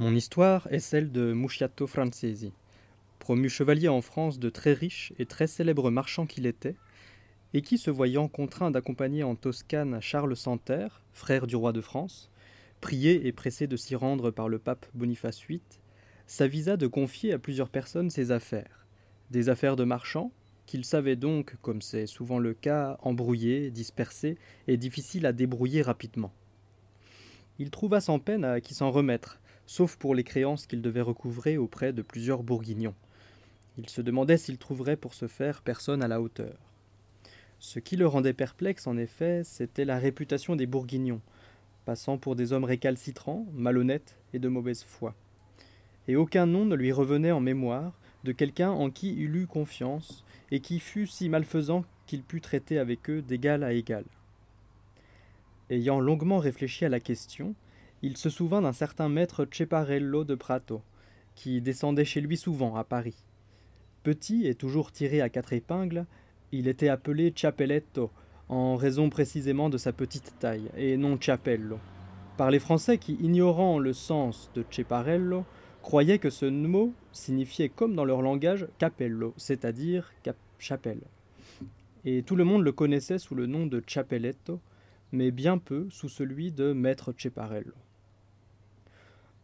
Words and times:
Mon 0.00 0.14
histoire 0.14 0.68
est 0.70 0.78
celle 0.78 1.10
de 1.10 1.32
Musciato 1.32 1.88
Francesi. 1.88 2.52
Promu 3.18 3.48
chevalier 3.48 3.88
en 3.88 4.00
France 4.00 4.38
de 4.38 4.48
très 4.48 4.72
riche 4.72 5.12
et 5.18 5.26
très 5.26 5.48
célèbre 5.48 5.90
marchand 5.90 6.24
qu'il 6.24 6.46
était, 6.46 6.76
et 7.52 7.62
qui, 7.62 7.78
se 7.78 7.90
voyant 7.90 8.28
contraint 8.28 8.70
d'accompagner 8.70 9.24
en 9.24 9.34
Toscane 9.34 10.00
Charles 10.00 10.36
Santerre, 10.36 11.02
frère 11.12 11.48
du 11.48 11.56
roi 11.56 11.72
de 11.72 11.80
France, 11.80 12.30
prié 12.80 13.26
et 13.26 13.32
pressé 13.32 13.66
de 13.66 13.76
s'y 13.76 13.96
rendre 13.96 14.30
par 14.30 14.48
le 14.48 14.60
pape 14.60 14.86
Boniface 14.94 15.44
VIII, 15.48 15.60
s'avisa 16.28 16.76
de 16.76 16.86
confier 16.86 17.32
à 17.32 17.40
plusieurs 17.40 17.68
personnes 17.68 18.10
ses 18.10 18.30
affaires. 18.30 18.86
Des 19.32 19.48
affaires 19.48 19.74
de 19.74 19.82
marchand, 19.82 20.30
qu'il 20.66 20.84
savait 20.84 21.16
donc, 21.16 21.56
comme 21.60 21.82
c'est 21.82 22.06
souvent 22.06 22.38
le 22.38 22.54
cas, 22.54 22.98
embrouillées, 23.02 23.72
dispersées 23.72 24.38
et 24.68 24.76
difficiles 24.76 25.26
à 25.26 25.32
débrouiller 25.32 25.82
rapidement. 25.82 26.32
Il 27.58 27.72
trouva 27.72 28.00
sans 28.00 28.20
peine 28.20 28.44
à 28.44 28.60
qui 28.60 28.74
s'en 28.74 28.92
remettre, 28.92 29.40
sauf 29.68 29.96
pour 29.96 30.14
les 30.14 30.24
créances 30.24 30.66
qu'il 30.66 30.80
devait 30.80 31.02
recouvrer 31.02 31.58
auprès 31.58 31.92
de 31.92 32.00
plusieurs 32.00 32.42
bourguignons. 32.42 32.94
Il 33.76 33.88
se 33.90 34.00
demandait 34.00 34.38
s'il 34.38 34.56
trouverait 34.56 34.96
pour 34.96 35.12
ce 35.12 35.28
faire 35.28 35.60
personne 35.60 36.02
à 36.02 36.08
la 36.08 36.22
hauteur. 36.22 36.56
Ce 37.60 37.78
qui 37.78 37.96
le 37.96 38.06
rendait 38.06 38.32
perplexe, 38.32 38.86
en 38.86 38.96
effet, 38.96 39.42
c'était 39.44 39.84
la 39.84 39.98
réputation 39.98 40.56
des 40.56 40.66
bourguignons, 40.66 41.20
passant 41.84 42.16
pour 42.16 42.34
des 42.34 42.54
hommes 42.54 42.64
récalcitrants, 42.64 43.46
malhonnêtes 43.52 44.16
et 44.32 44.38
de 44.38 44.48
mauvaise 44.48 44.84
foi. 44.84 45.14
Et 46.08 46.16
aucun 46.16 46.46
nom 46.46 46.64
ne 46.64 46.74
lui 46.74 46.90
revenait 46.90 47.30
en 47.30 47.40
mémoire 47.40 47.92
de 48.24 48.32
quelqu'un 48.32 48.70
en 48.70 48.88
qui 48.88 49.12
il 49.12 49.36
eût 49.36 49.46
confiance 49.46 50.24
et 50.50 50.60
qui 50.60 50.80
fût 50.80 51.06
si 51.06 51.28
malfaisant 51.28 51.84
qu'il 52.06 52.22
pût 52.22 52.40
traiter 52.40 52.78
avec 52.78 53.10
eux 53.10 53.20
d'égal 53.20 53.62
à 53.62 53.74
égal. 53.74 54.04
Ayant 55.68 56.00
longuement 56.00 56.38
réfléchi 56.38 56.86
à 56.86 56.88
la 56.88 57.00
question, 57.00 57.54
il 58.02 58.16
se 58.16 58.30
souvint 58.30 58.62
d'un 58.62 58.72
certain 58.72 59.08
maître 59.08 59.46
Ceparello 59.50 60.24
de 60.24 60.34
Prato, 60.34 60.82
qui 61.34 61.60
descendait 61.60 62.04
chez 62.04 62.20
lui 62.20 62.36
souvent 62.36 62.76
à 62.76 62.84
Paris. 62.84 63.24
Petit 64.02 64.46
et 64.46 64.54
toujours 64.54 64.92
tiré 64.92 65.20
à 65.20 65.28
quatre 65.28 65.52
épingles, 65.52 66.06
il 66.52 66.68
était 66.68 66.88
appelé 66.88 67.32
Ciapelletto, 67.34 68.10
en 68.48 68.76
raison 68.76 69.10
précisément 69.10 69.68
de 69.68 69.78
sa 69.78 69.92
petite 69.92 70.34
taille, 70.38 70.70
et 70.76 70.96
non 70.96 71.18
Ciapello, 71.20 71.78
par 72.36 72.50
les 72.50 72.60
Français 72.60 72.98
qui, 72.98 73.14
ignorant 73.20 73.78
le 73.78 73.92
sens 73.92 74.50
de 74.54 74.64
Ceparello, 74.70 75.44
croyaient 75.82 76.18
que 76.18 76.30
ce 76.30 76.46
mot 76.46 76.92
signifiait 77.12 77.68
comme 77.68 77.94
dans 77.94 78.04
leur 78.04 78.22
langage 78.22 78.66
capello, 78.78 79.34
c'est-à-dire 79.36 80.12
chapelle. 80.58 81.02
Et 82.04 82.22
tout 82.22 82.36
le 82.36 82.44
monde 82.44 82.62
le 82.62 82.72
connaissait 82.72 83.18
sous 83.18 83.34
le 83.34 83.46
nom 83.46 83.66
de 83.66 83.82
Ciapelletto, 83.86 84.60
mais 85.12 85.30
bien 85.30 85.58
peu 85.58 85.88
sous 85.90 86.08
celui 86.08 86.52
de 86.52 86.72
maître 86.72 87.12
Ceparello. 87.16 87.74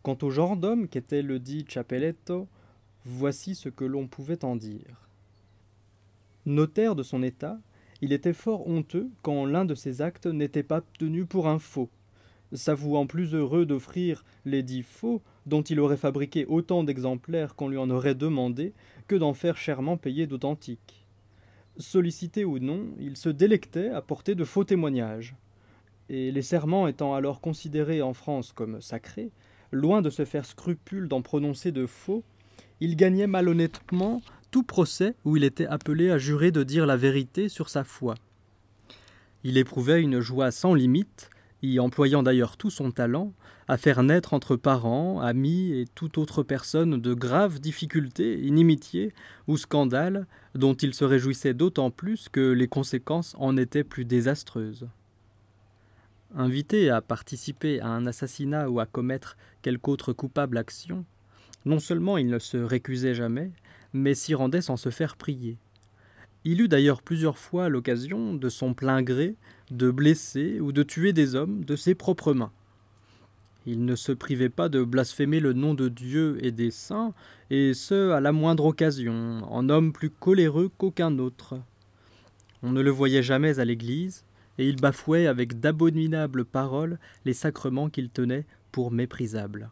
Quant 0.04 0.18
au 0.20 0.28
genre 0.28 0.58
d'homme 0.58 0.86
qu'était 0.86 1.22
le 1.22 1.38
dit 1.38 1.64
Ciapelletto, 1.66 2.46
voici 3.06 3.54
ce 3.54 3.70
que 3.70 3.86
l'on 3.86 4.06
pouvait 4.06 4.44
en 4.44 4.54
dire. 4.54 5.08
Notaire 6.44 6.94
de 6.94 7.02
son 7.02 7.22
état, 7.22 7.58
il 8.02 8.12
était 8.12 8.34
fort 8.34 8.68
honteux 8.68 9.08
quand 9.22 9.46
l'un 9.46 9.64
de 9.64 9.74
ses 9.74 10.02
actes 10.02 10.26
n'était 10.26 10.62
pas 10.62 10.82
tenu 10.98 11.24
pour 11.24 11.48
un 11.48 11.58
faux, 11.58 11.88
s'avouant 12.52 13.06
plus 13.06 13.32
heureux 13.32 13.64
d'offrir 13.64 14.26
les 14.44 14.62
dix 14.62 14.82
faux 14.82 15.22
dont 15.46 15.62
il 15.62 15.80
aurait 15.80 15.96
fabriqué 15.96 16.44
autant 16.44 16.84
d'exemplaires 16.84 17.54
qu'on 17.54 17.70
lui 17.70 17.78
en 17.78 17.88
aurait 17.88 18.14
demandé 18.14 18.74
que 19.08 19.16
d'en 19.16 19.32
faire 19.32 19.56
chèrement 19.56 19.96
payer 19.96 20.26
d'authentiques. 20.26 21.06
Sollicité 21.78 22.44
ou 22.44 22.58
non, 22.58 22.88
il 23.00 23.16
se 23.16 23.30
délectait 23.30 23.88
à 23.88 24.02
porter 24.02 24.34
de 24.34 24.44
faux 24.44 24.64
témoignages. 24.64 25.34
Et 26.10 26.30
les 26.30 26.42
serments 26.42 26.88
étant 26.88 27.14
alors 27.14 27.40
considérés 27.40 28.02
en 28.02 28.12
France 28.12 28.52
comme 28.52 28.82
sacrés, 28.82 29.32
loin 29.74 30.00
de 30.00 30.10
se 30.10 30.24
faire 30.24 30.46
scrupule 30.46 31.08
d'en 31.08 31.22
prononcer 31.22 31.72
de 31.72 31.86
faux, 31.86 32.24
il 32.80 32.96
gagnait 32.96 33.26
malhonnêtement 33.26 34.22
tout 34.50 34.62
procès 34.62 35.14
où 35.24 35.36
il 35.36 35.44
était 35.44 35.66
appelé 35.66 36.10
à 36.10 36.18
jurer 36.18 36.50
de 36.50 36.62
dire 36.62 36.86
la 36.86 36.96
vérité 36.96 37.48
sur 37.48 37.68
sa 37.68 37.84
foi. 37.84 38.14
Il 39.42 39.58
éprouvait 39.58 40.00
une 40.00 40.20
joie 40.20 40.50
sans 40.50 40.74
limite, 40.74 41.28
y 41.62 41.78
employant 41.78 42.22
d'ailleurs 42.22 42.56
tout 42.56 42.70
son 42.70 42.90
talent, 42.90 43.32
à 43.68 43.76
faire 43.76 44.02
naître 44.02 44.34
entre 44.34 44.56
parents, 44.56 45.20
amis 45.20 45.72
et 45.72 45.86
toute 45.94 46.18
autre 46.18 46.42
personne 46.42 47.00
de 47.00 47.14
graves 47.14 47.60
difficultés, 47.60 48.40
inimitiés 48.40 49.12
ou 49.48 49.56
scandales, 49.56 50.26
dont 50.54 50.74
il 50.74 50.94
se 50.94 51.04
réjouissait 51.04 51.54
d'autant 51.54 51.90
plus 51.90 52.28
que 52.28 52.52
les 52.52 52.68
conséquences 52.68 53.34
en 53.38 53.56
étaient 53.56 53.84
plus 53.84 54.04
désastreuses. 54.04 54.86
Invité 56.36 56.90
à 56.90 57.00
participer 57.00 57.80
à 57.80 57.86
un 57.86 58.06
assassinat 58.06 58.68
ou 58.68 58.80
à 58.80 58.86
commettre 58.86 59.36
quelque 59.62 59.88
autre 59.88 60.12
coupable 60.12 60.58
action, 60.58 61.04
non 61.64 61.78
seulement 61.78 62.18
il 62.18 62.26
ne 62.26 62.40
se 62.40 62.56
récusait 62.56 63.14
jamais, 63.14 63.52
mais 63.92 64.14
s'y 64.14 64.34
rendait 64.34 64.60
sans 64.60 64.76
se 64.76 64.90
faire 64.90 65.16
prier. 65.16 65.56
Il 66.44 66.60
eut 66.60 66.68
d'ailleurs 66.68 67.02
plusieurs 67.02 67.38
fois 67.38 67.68
l'occasion, 67.68 68.34
de 68.34 68.48
son 68.48 68.74
plein 68.74 69.02
gré, 69.02 69.36
de 69.70 69.90
blesser 69.90 70.60
ou 70.60 70.72
de 70.72 70.82
tuer 70.82 71.12
des 71.12 71.36
hommes 71.36 71.64
de 71.64 71.76
ses 71.76 71.94
propres 71.94 72.34
mains. 72.34 72.52
Il 73.64 73.84
ne 73.84 73.94
se 73.94 74.12
privait 74.12 74.50
pas 74.50 74.68
de 74.68 74.82
blasphémer 74.82 75.40
le 75.40 75.52
nom 75.52 75.72
de 75.72 75.88
Dieu 75.88 76.36
et 76.42 76.50
des 76.50 76.70
saints, 76.70 77.14
et 77.48 77.72
ce 77.72 78.10
à 78.10 78.20
la 78.20 78.32
moindre 78.32 78.66
occasion, 78.66 79.40
en 79.48 79.68
homme 79.68 79.92
plus 79.92 80.10
coléreux 80.10 80.70
qu'aucun 80.76 81.18
autre. 81.18 81.54
On 82.62 82.72
ne 82.72 82.82
le 82.82 82.90
voyait 82.90 83.22
jamais 83.22 83.58
à 83.60 83.64
l'église, 83.64 84.24
et 84.58 84.68
il 84.68 84.76
bafouait 84.76 85.26
avec 85.26 85.60
d'abominables 85.60 86.44
paroles 86.44 86.98
les 87.24 87.32
sacrements 87.32 87.88
qu'il 87.88 88.10
tenait 88.10 88.46
pour 88.72 88.90
méprisables. 88.90 89.70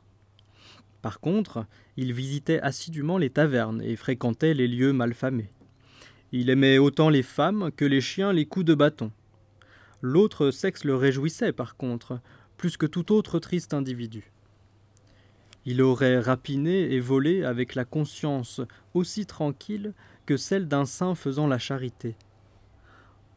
Par 1.03 1.21
contre, 1.21 1.67
il 1.97 2.13
visitait 2.13 2.61
assidûment 2.61 3.19
les 3.19 3.31
tavernes 3.31 3.83
et 3.83 3.97
fréquentait 3.97 4.55
les 4.55 4.69
lieux 4.69 4.93
malfamés. 4.93 5.53
Il 6.31 6.49
aimait 6.49 6.79
autant 6.79 7.11
les 7.11 7.23
femmes 7.23 7.71
que 7.77 7.85
les 7.85 8.01
chiens 8.01 8.33
les 8.33 8.47
coups 8.47 8.65
de 8.65 8.75
bâton. 8.75 9.11
L'autre 10.01 10.51
sexe 10.51 10.85
le 10.85 10.97
réjouissait, 10.97 11.53
par 11.53 11.77
contre, 11.77 12.21
plus 12.57 12.77
que 12.77 12.87
tout 12.87 13.13
autre 13.13 13.39
triste 13.39 13.75
individu. 13.75 14.31
Il 15.65 15.83
aurait 15.83 16.19
rapiné 16.19 16.93
et 16.93 17.01
volé 17.01 17.45
avec 17.45 17.75
la 17.75 17.85
conscience 17.85 18.61
aussi 18.95 19.27
tranquille 19.27 19.93
que 20.27 20.37
celle 20.37 20.67
d'un 20.67 20.85
saint 20.85 21.15
faisant 21.15 21.47
la 21.47 21.59
charité 21.59 22.17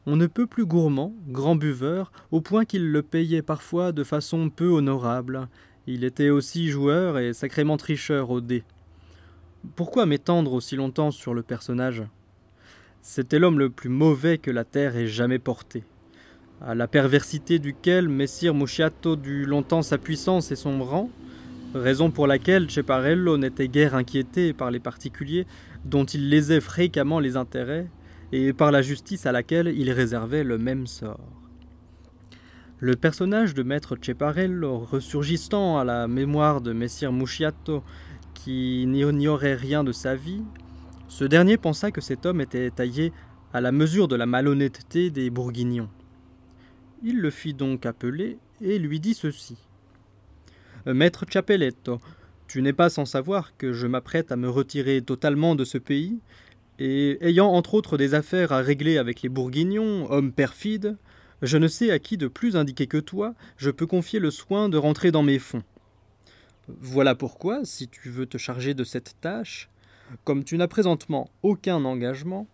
on 0.08 0.16
ne 0.16 0.28
peut 0.28 0.46
plus 0.46 0.66
gourmand, 0.66 1.14
grand 1.28 1.56
buveur, 1.56 2.12
au 2.32 2.42
point 2.42 2.66
qu'il 2.66 2.92
le 2.92 3.02
payait 3.02 3.42
parfois 3.42 3.92
de 3.92 4.04
façon 4.04 4.50
peu 4.50 4.68
honorable. 4.68 5.48
Il 5.88 6.04
était 6.04 6.30
aussi 6.30 6.70
joueur 6.70 7.18
et 7.18 7.34
sacrément 7.34 7.78
tricheur 7.78 8.30
au 8.30 8.42
dé. 8.42 8.64
Pourquoi 9.76 10.06
m'étendre 10.06 10.54
aussi 10.54 10.76
longtemps 10.76 11.12
sur 11.12 11.34
le 11.34 11.42
personnage? 11.42 12.04
C'était 13.02 13.40
l'homme 13.40 13.60
le 13.60 13.70
plus 13.70 13.90
mauvais 13.90 14.38
que 14.38 14.52
la 14.52 14.64
terre 14.64 14.96
ait 14.96 15.08
jamais 15.08 15.40
porté, 15.40 15.84
à 16.62 16.76
la 16.76 16.88
perversité 16.88 17.60
duquel 17.60 18.10
Messire 18.10 18.54
Musciato 18.54 19.16
dut 19.16 19.46
longtemps 19.46 19.82
sa 19.82 19.98
puissance 19.98 20.52
et 20.52 20.56
son 20.56 20.84
rang, 20.84 21.10
raison 21.74 22.10
pour 22.10 22.26
laquelle 22.26 22.70
Ceparello 22.70 23.38
n'était 23.38 23.68
guère 23.68 23.96
inquiété 23.96 24.54
par 24.54 24.72
les 24.72 24.80
particuliers 24.80 25.46
dont 25.84 26.06
il 26.06 26.30
lésait 26.30 26.62
fréquemment 26.62 27.20
les 27.20 27.38
intérêts, 27.38 27.88
et 28.32 28.54
par 28.54 28.72
la 28.72 28.82
justice 28.82 29.26
à 29.26 29.32
laquelle 29.32 29.68
il 29.68 29.92
réservait 29.92 30.44
le 30.44 30.58
même 30.58 30.88
sort. 30.88 31.20
Le 32.80 32.96
personnage 32.96 33.54
de 33.54 33.64
maître 33.64 33.98
Ceparello, 34.02 34.80
ressurgissant 34.80 35.78
à 35.78 35.84
la 35.84 36.08
mémoire 36.08 36.62
de 36.62 36.74
messire 36.74 37.14
Musciato, 37.14 37.84
qui 38.34 38.86
n'ignorait 38.88 39.56
rien 39.56 39.84
de 39.84 39.92
sa 39.92 40.16
vie, 40.16 40.44
ce 41.08 41.24
dernier 41.24 41.58
pensa 41.58 41.92
que 41.92 42.02
cet 42.02 42.26
homme 42.26 42.42
était 42.42 42.70
taillé 42.72 43.14
à 43.54 43.62
la 43.62 43.72
mesure 43.72 44.08
de 44.08 44.16
la 44.16 44.26
malhonnêteté 44.26 45.10
des 45.10 45.30
bourguignons. 45.30 45.90
Il 47.04 47.22
le 47.22 47.30
fit 47.30 47.54
donc 47.54 47.86
appeler 47.86 48.38
et 48.62 48.78
lui 48.80 49.00
dit 49.00 49.14
ceci. 49.14 49.58
Maître 50.86 51.26
Ciapelletto, 51.30 52.00
tu 52.48 52.62
n'es 52.62 52.74
pas 52.74 52.90
sans 52.90 53.06
savoir 53.06 53.56
que 53.58 53.74
je 53.74 53.88
m'apprête 53.88 54.32
à 54.32 54.36
me 54.36 54.50
retirer 54.50 55.02
totalement 55.02 55.56
de 55.56 55.64
ce 55.64 55.78
pays 55.78 56.20
et 56.80 57.18
ayant 57.22 57.48
entre 57.48 57.74
autres 57.74 57.98
des 57.98 58.14
affaires 58.14 58.52
à 58.52 58.60
régler 58.60 58.98
avec 58.98 59.22
les 59.22 59.30
Bourguignons, 59.30 60.12
hommes 60.12 60.32
perfides, 60.32 60.98
je 61.42 61.58
ne 61.58 61.68
sais 61.68 61.92
à 61.92 62.00
qui 62.00 62.18
de 62.18 62.28
plus 62.28 62.56
indiqué 62.56 62.88
que 62.88 62.98
toi 62.98 63.34
je 63.58 63.70
peux 63.70 63.88
confier 63.88 64.20
le 64.20 64.32
soin 64.32 64.70
de 64.70 64.78
rentrer 64.78 65.12
dans 65.12 65.24
mes 65.24 65.40
fonds. 65.40 65.64
Voilà 66.68 67.14
pourquoi, 67.14 67.64
si 67.64 67.88
tu 67.88 68.10
veux 68.10 68.26
te 68.26 68.38
charger 68.38 68.74
de 68.74 68.84
cette 68.84 69.16
tâche, 69.22 69.70
comme 70.24 70.44
tu 70.44 70.58
n'as 70.58 70.68
présentement 70.68 71.30
aucun 71.44 71.86
engagement, 71.86 72.48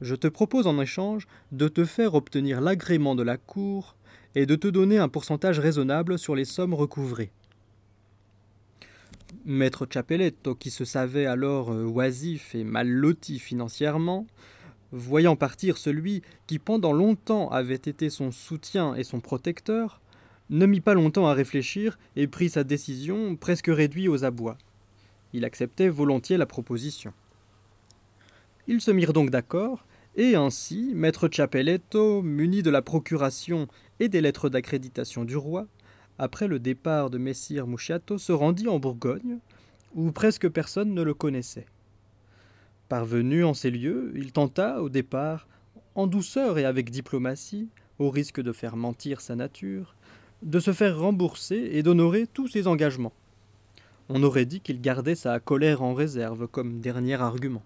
je 0.00 0.14
te 0.14 0.28
propose 0.28 0.66
en 0.66 0.80
échange 0.80 1.26
de 1.52 1.68
te 1.68 1.84
faire 1.84 2.14
obtenir 2.14 2.60
l'agrément 2.60 3.14
de 3.14 3.22
la 3.22 3.36
Cour 3.36 3.96
et 4.34 4.46
de 4.46 4.54
te 4.54 4.68
donner 4.68 4.98
un 4.98 5.08
pourcentage 5.08 5.58
raisonnable 5.58 6.18
sur 6.18 6.34
les 6.34 6.44
sommes 6.44 6.74
recouvrées. 6.74 7.32
Maître 9.44 9.86
Ciapelletto, 9.90 10.54
qui 10.54 10.70
se 10.70 10.84
savait 10.84 11.26
alors 11.26 11.72
euh, 11.72 11.84
oisif 11.84 12.54
et 12.54 12.64
mal 12.64 12.88
loti 12.88 13.38
financièrement, 13.38 14.26
voyant 14.92 15.36
partir 15.36 15.78
celui 15.78 16.22
qui 16.46 16.58
pendant 16.58 16.92
longtemps 16.92 17.50
avait 17.50 17.74
été 17.74 18.10
son 18.10 18.32
soutien 18.32 18.94
et 18.94 19.04
son 19.04 19.20
protecteur, 19.20 20.00
ne 20.50 20.66
mit 20.66 20.80
pas 20.80 20.94
longtemps 20.94 21.26
à 21.26 21.34
réfléchir 21.34 21.98
et 22.14 22.26
prit 22.26 22.48
sa 22.48 22.64
décision 22.64 23.36
presque 23.36 23.68
réduit 23.68 24.08
aux 24.08 24.24
abois. 24.24 24.58
Il 25.32 25.44
acceptait 25.44 25.88
volontiers 25.88 26.36
la 26.36 26.46
proposition. 26.46 27.12
Ils 28.68 28.80
se 28.80 28.90
mirent 28.90 29.12
donc 29.12 29.30
d'accord, 29.30 29.86
et 30.16 30.34
ainsi 30.34 30.92
maître 30.94 31.28
Ciappelletto, 31.28 32.22
muni 32.22 32.62
de 32.62 32.70
la 32.70 32.82
procuration 32.82 33.68
et 34.00 34.08
des 34.08 34.20
lettres 34.20 34.48
d'accréditation 34.48 35.24
du 35.24 35.36
roi, 35.36 35.66
après 36.18 36.48
le 36.48 36.58
départ 36.58 37.10
de 37.10 37.18
messire 37.18 37.66
Musciato, 37.66 38.18
se 38.18 38.32
rendit 38.32 38.68
en 38.68 38.78
Bourgogne, 38.78 39.38
où 39.94 40.12
presque 40.12 40.48
personne 40.48 40.94
ne 40.94 41.02
le 41.02 41.14
connaissait. 41.14 41.66
Parvenu 42.88 43.44
en 43.44 43.54
ces 43.54 43.70
lieux, 43.70 44.12
il 44.14 44.32
tenta, 44.32 44.82
au 44.82 44.88
départ, 44.88 45.48
en 45.94 46.06
douceur 46.06 46.58
et 46.58 46.64
avec 46.64 46.90
diplomatie, 46.90 47.68
au 47.98 48.10
risque 48.10 48.40
de 48.40 48.52
faire 48.52 48.76
mentir 48.76 49.20
sa 49.20 49.34
nature, 49.34 49.94
de 50.42 50.60
se 50.60 50.72
faire 50.72 50.98
rembourser 50.98 51.70
et 51.72 51.82
d'honorer 51.82 52.26
tous 52.26 52.48
ses 52.48 52.66
engagements. 52.66 53.12
On 54.08 54.22
aurait 54.22 54.44
dit 54.44 54.60
qu'il 54.60 54.80
gardait 54.80 55.14
sa 55.14 55.40
colère 55.40 55.82
en 55.82 55.94
réserve 55.94 56.46
comme 56.46 56.80
dernier 56.80 57.14
argument. 57.14 57.62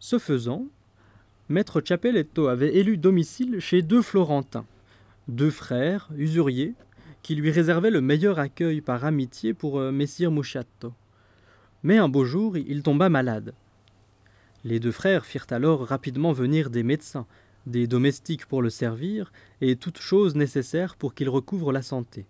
Ce 0.00 0.18
faisant, 0.18 0.66
Maître 1.48 1.80
Ciappelletto 1.80 2.48
avait 2.48 2.74
élu 2.74 2.96
domicile 2.96 3.60
chez 3.60 3.82
deux 3.82 4.02
Florentins, 4.02 4.64
deux 5.28 5.50
frères, 5.50 6.08
usuriers, 6.16 6.74
qui 7.22 7.34
lui 7.34 7.50
réservaient 7.50 7.90
le 7.90 8.00
meilleur 8.00 8.38
accueil 8.38 8.80
par 8.80 9.04
amitié 9.04 9.54
pour 9.54 9.78
euh, 9.78 9.92
Messire 9.92 10.30
Musciatto. 10.30 10.92
Mais 11.82 11.98
un 11.98 12.08
beau 12.08 12.24
jour, 12.24 12.56
il 12.56 12.82
tomba 12.82 13.08
malade. 13.08 13.54
Les 14.64 14.80
deux 14.80 14.92
frères 14.92 15.26
firent 15.26 15.46
alors 15.50 15.86
rapidement 15.86 16.32
venir 16.32 16.70
des 16.70 16.82
médecins, 16.82 17.26
des 17.66 17.86
domestiques 17.86 18.46
pour 18.46 18.62
le 18.62 18.70
servir, 18.70 19.32
et 19.60 19.76
toutes 19.76 19.98
choses 19.98 20.34
nécessaires 20.34 20.96
pour 20.96 21.14
qu'il 21.14 21.28
recouvre 21.28 21.72
la 21.72 21.82
santé. 21.82 22.26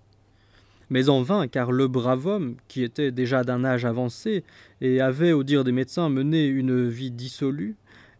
Mais 0.90 1.08
en 1.08 1.22
vain, 1.22 1.48
car 1.48 1.72
le 1.72 1.88
brave 1.88 2.26
homme, 2.26 2.56
qui 2.68 2.82
était 2.82 3.12
déjà 3.12 3.44
d'un 3.44 3.64
âge 3.64 3.86
avancé, 3.86 4.44
et 4.82 5.00
avait, 5.00 5.32
au 5.32 5.42
dire 5.42 5.64
des 5.64 5.72
médecins, 5.72 6.10
mené 6.10 6.46
une 6.46 6.86
vie 6.88 7.10
dissolue, 7.10 7.76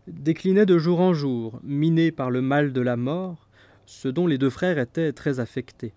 déclinait 0.06 0.66
de 0.66 0.78
jour 0.78 1.00
en 1.00 1.12
jour, 1.12 1.60
miné 1.62 2.10
par 2.10 2.30
le 2.30 2.40
mal 2.40 2.72
de 2.72 2.80
la 2.80 2.96
mort, 2.96 3.48
ce 3.92 4.08
dont 4.08 4.26
les 4.26 4.38
deux 4.38 4.50
frères 4.50 4.78
étaient 4.78 5.12
très 5.12 5.38
affectés. 5.38 5.92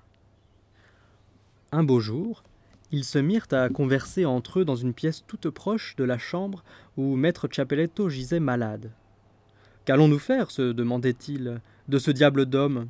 Un 1.72 1.84
beau 1.84 2.02
jour, 2.02 2.44
ils 2.92 3.06
se 3.06 3.18
mirent 3.18 3.48
à 3.52 3.70
converser 3.70 4.26
entre 4.26 4.60
eux 4.60 4.66
dans 4.66 4.76
une 4.76 4.94
pièce 4.94 5.24
toute 5.26 5.50
proche 5.50 5.96
de 5.96 6.04
la 6.04 6.18
chambre 6.18 6.64
où 6.98 7.16
maître 7.16 7.48
Ciappelletto 7.48 8.10
gisait 8.10 8.42
malade. 8.42 8.92
Qu'allons-nous 9.86 10.20
faire? 10.20 10.52
se 10.52 10.74
demandait-il, 10.74 11.62
de 11.88 11.98
ce 11.98 12.12
diable 12.12 12.46
d'homme 12.46 12.88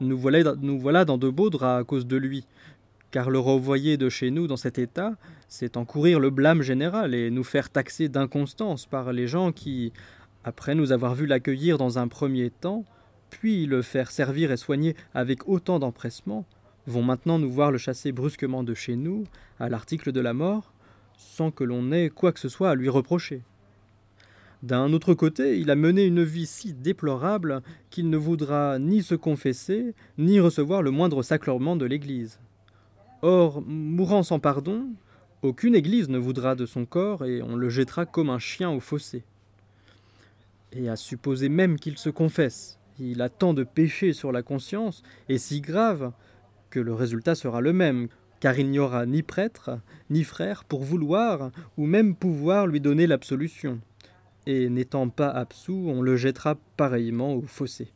nous 0.00 0.18
voilà, 0.18 0.56
nous 0.60 0.80
voilà 0.80 1.04
dans 1.04 1.18
de 1.18 1.30
beaux 1.30 1.48
draps 1.48 1.80
à 1.80 1.84
cause 1.84 2.08
de 2.08 2.16
lui, 2.16 2.44
car 3.12 3.30
le 3.30 3.38
renvoyer 3.38 3.96
de 3.96 4.08
chez 4.08 4.32
nous 4.32 4.48
dans 4.48 4.56
cet 4.56 4.76
état, 4.76 5.14
c'est 5.46 5.76
encourir 5.76 6.18
le 6.18 6.30
blâme 6.30 6.62
général 6.62 7.14
et 7.14 7.30
nous 7.30 7.44
faire 7.44 7.70
taxer 7.70 8.08
d'inconstance 8.08 8.86
par 8.86 9.12
les 9.12 9.28
gens 9.28 9.52
qui, 9.52 9.92
après 10.42 10.74
nous 10.74 10.90
avoir 10.90 11.14
vu 11.14 11.26
l'accueillir 11.26 11.78
dans 11.78 12.00
un 12.00 12.08
premier 12.08 12.50
temps, 12.50 12.84
puis 13.32 13.66
le 13.66 13.80
faire 13.82 14.10
servir 14.10 14.52
et 14.52 14.56
soigner 14.56 14.94
avec 15.14 15.48
autant 15.48 15.78
d'empressement, 15.78 16.44
vont 16.86 17.02
maintenant 17.02 17.38
nous 17.38 17.50
voir 17.50 17.70
le 17.70 17.78
chasser 17.78 18.12
brusquement 18.12 18.62
de 18.62 18.74
chez 18.74 18.94
nous, 18.94 19.24
à 19.58 19.68
l'article 19.68 20.12
de 20.12 20.20
la 20.20 20.34
mort, 20.34 20.72
sans 21.16 21.50
que 21.50 21.64
l'on 21.64 21.92
ait 21.92 22.10
quoi 22.10 22.32
que 22.32 22.40
ce 22.40 22.50
soit 22.50 22.70
à 22.70 22.74
lui 22.74 22.88
reprocher. 22.88 23.42
D'un 24.62 24.92
autre 24.92 25.14
côté, 25.14 25.58
il 25.58 25.70
a 25.70 25.76
mené 25.76 26.04
une 26.04 26.22
vie 26.22 26.46
si 26.46 26.74
déplorable 26.74 27.62
qu'il 27.90 28.10
ne 28.10 28.16
voudra 28.16 28.78
ni 28.78 29.02
se 29.02 29.14
confesser, 29.14 29.94
ni 30.18 30.38
recevoir 30.38 30.82
le 30.82 30.90
moindre 30.90 31.22
sacrement 31.22 31.74
de 31.74 31.86
l'Église. 31.86 32.38
Or, 33.22 33.62
mourant 33.66 34.22
sans 34.22 34.40
pardon, 34.40 34.86
aucune 35.40 35.74
Église 35.74 36.08
ne 36.08 36.18
voudra 36.18 36.54
de 36.54 36.66
son 36.66 36.84
corps 36.84 37.24
et 37.24 37.42
on 37.42 37.56
le 37.56 37.70
jettera 37.70 38.04
comme 38.04 38.30
un 38.30 38.38
chien 38.38 38.70
au 38.70 38.78
fossé. 38.78 39.24
Et 40.72 40.88
à 40.88 40.96
supposer 40.96 41.48
même 41.48 41.78
qu'il 41.78 41.98
se 41.98 42.10
confesse, 42.10 42.78
il 42.98 43.22
a 43.22 43.28
tant 43.28 43.54
de 43.54 43.64
péchés 43.64 44.12
sur 44.12 44.32
la 44.32 44.42
conscience, 44.42 45.02
et 45.28 45.38
si 45.38 45.60
grave, 45.60 46.12
que 46.70 46.80
le 46.80 46.94
résultat 46.94 47.34
sera 47.34 47.60
le 47.60 47.72
même, 47.72 48.08
car 48.40 48.58
il 48.58 48.70
n'y 48.70 48.78
aura 48.78 49.06
ni 49.06 49.22
prêtre, 49.22 49.78
ni 50.10 50.24
frère 50.24 50.64
pour 50.64 50.82
vouloir, 50.82 51.50
ou 51.76 51.86
même 51.86 52.16
pouvoir 52.16 52.66
lui 52.66 52.80
donner 52.80 53.06
l'absolution. 53.06 53.80
Et 54.46 54.68
n'étant 54.68 55.08
pas 55.08 55.28
absous, 55.28 55.84
on 55.88 56.02
le 56.02 56.16
jettera 56.16 56.56
pareillement 56.76 57.34
au 57.34 57.42
fossé. 57.42 57.92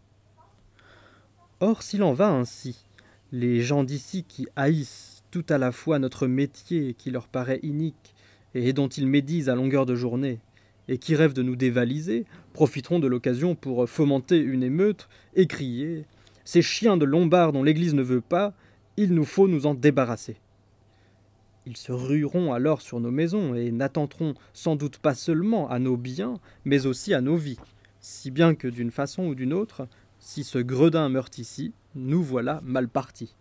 Or, 1.60 1.82
s'il 1.82 2.02
en 2.02 2.12
va 2.12 2.28
ainsi, 2.28 2.86
les 3.32 3.60
gens 3.60 3.82
d'ici 3.82 4.24
qui 4.24 4.46
haïssent 4.54 5.24
tout 5.30 5.44
à 5.48 5.58
la 5.58 5.72
fois 5.72 5.98
notre 5.98 6.26
métier 6.26 6.94
qui 6.94 7.10
leur 7.10 7.26
paraît 7.28 7.60
inique, 7.62 8.14
et 8.54 8.72
dont 8.72 8.88
ils 8.88 9.06
médisent 9.06 9.48
à 9.48 9.54
longueur 9.54 9.84
de 9.84 9.94
journée, 9.94 10.38
et 10.88 10.98
qui 10.98 11.14
rêvent 11.14 11.32
de 11.32 11.42
nous 11.42 11.56
dévaliser, 11.56 12.24
profiteront 12.52 12.98
de 12.98 13.06
l'occasion 13.06 13.54
pour 13.54 13.88
fomenter 13.88 14.38
une 14.38 14.62
émeute 14.62 15.08
et 15.34 15.46
crier 15.46 16.04
Ces 16.44 16.62
chiens 16.62 16.96
de 16.96 17.04
Lombard 17.04 17.52
dont 17.52 17.62
l'Église 17.62 17.94
ne 17.94 18.02
veut 18.02 18.20
pas, 18.20 18.54
il 18.96 19.12
nous 19.12 19.24
faut 19.24 19.48
nous 19.48 19.66
en 19.66 19.74
débarrasser. 19.74 20.36
Ils 21.66 21.76
se 21.76 21.90
rueront 21.90 22.52
alors 22.52 22.80
sur 22.80 23.00
nos 23.00 23.10
maisons 23.10 23.54
et 23.54 23.72
n'attenteront 23.72 24.34
sans 24.52 24.76
doute 24.76 24.98
pas 24.98 25.14
seulement 25.14 25.68
à 25.68 25.80
nos 25.80 25.96
biens, 25.96 26.38
mais 26.64 26.86
aussi 26.86 27.12
à 27.12 27.20
nos 27.20 27.36
vies, 27.36 27.58
si 28.00 28.30
bien 28.30 28.54
que 28.54 28.68
d'une 28.68 28.92
façon 28.92 29.26
ou 29.26 29.34
d'une 29.34 29.52
autre, 29.52 29.88
si 30.20 30.44
ce 30.44 30.58
gredin 30.58 31.08
meurt 31.08 31.38
ici, 31.38 31.72
nous 31.96 32.22
voilà 32.22 32.60
mal 32.64 32.88
partis. 32.88 33.34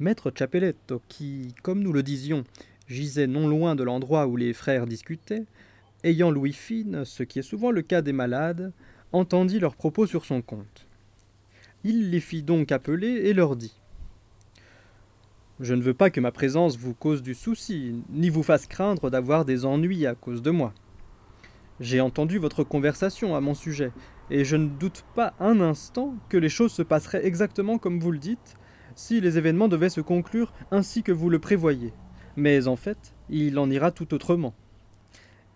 Maître 0.00 0.32
Ciappelletto, 0.36 1.02
qui, 1.08 1.54
comme 1.62 1.80
nous 1.80 1.92
le 1.92 2.02
disions, 2.02 2.44
gisait 2.88 3.26
non 3.26 3.46
loin 3.46 3.74
de 3.74 3.84
l'endroit 3.84 4.26
où 4.26 4.36
les 4.36 4.52
frères 4.52 4.86
discutaient, 4.86 5.44
ayant 6.04 6.30
l'ouïe 6.30 6.52
fine, 6.52 7.04
ce 7.04 7.22
qui 7.22 7.38
est 7.38 7.42
souvent 7.42 7.70
le 7.70 7.82
cas 7.82 8.02
des 8.02 8.12
malades, 8.12 8.72
entendit 9.12 9.60
leurs 9.60 9.76
propos 9.76 10.06
sur 10.06 10.24
son 10.24 10.42
compte. 10.42 10.86
Il 11.84 12.10
les 12.10 12.20
fit 12.20 12.42
donc 12.42 12.72
appeler 12.72 13.08
et 13.08 13.32
leur 13.32 13.56
dit 13.56 13.74
Je 15.60 15.74
ne 15.74 15.82
veux 15.82 15.94
pas 15.94 16.10
que 16.10 16.20
ma 16.20 16.32
présence 16.32 16.76
vous 16.76 16.94
cause 16.94 17.22
du 17.22 17.34
souci, 17.34 18.02
ni 18.10 18.30
vous 18.30 18.42
fasse 18.42 18.66
craindre 18.66 19.10
d'avoir 19.10 19.44
des 19.44 19.64
ennuis 19.64 20.06
à 20.06 20.14
cause 20.14 20.42
de 20.42 20.50
moi. 20.50 20.72
J'ai 21.80 22.00
entendu 22.00 22.38
votre 22.38 22.64
conversation 22.64 23.36
à 23.36 23.40
mon 23.40 23.54
sujet, 23.54 23.92
et 24.30 24.44
je 24.44 24.56
ne 24.56 24.68
doute 24.68 25.04
pas 25.14 25.34
un 25.38 25.60
instant 25.60 26.14
que 26.28 26.36
les 26.36 26.48
choses 26.48 26.72
se 26.72 26.82
passeraient 26.82 27.24
exactement 27.24 27.78
comme 27.78 28.00
vous 28.00 28.10
le 28.10 28.18
dites, 28.18 28.56
si 28.96 29.20
les 29.20 29.38
événements 29.38 29.68
devaient 29.68 29.90
se 29.90 30.00
conclure 30.00 30.52
ainsi 30.72 31.04
que 31.04 31.12
vous 31.12 31.30
le 31.30 31.38
prévoyez. 31.38 31.92
Mais 32.38 32.68
en 32.68 32.76
fait, 32.76 33.14
il 33.30 33.58
en 33.58 33.68
ira 33.68 33.90
tout 33.90 34.14
autrement. 34.14 34.54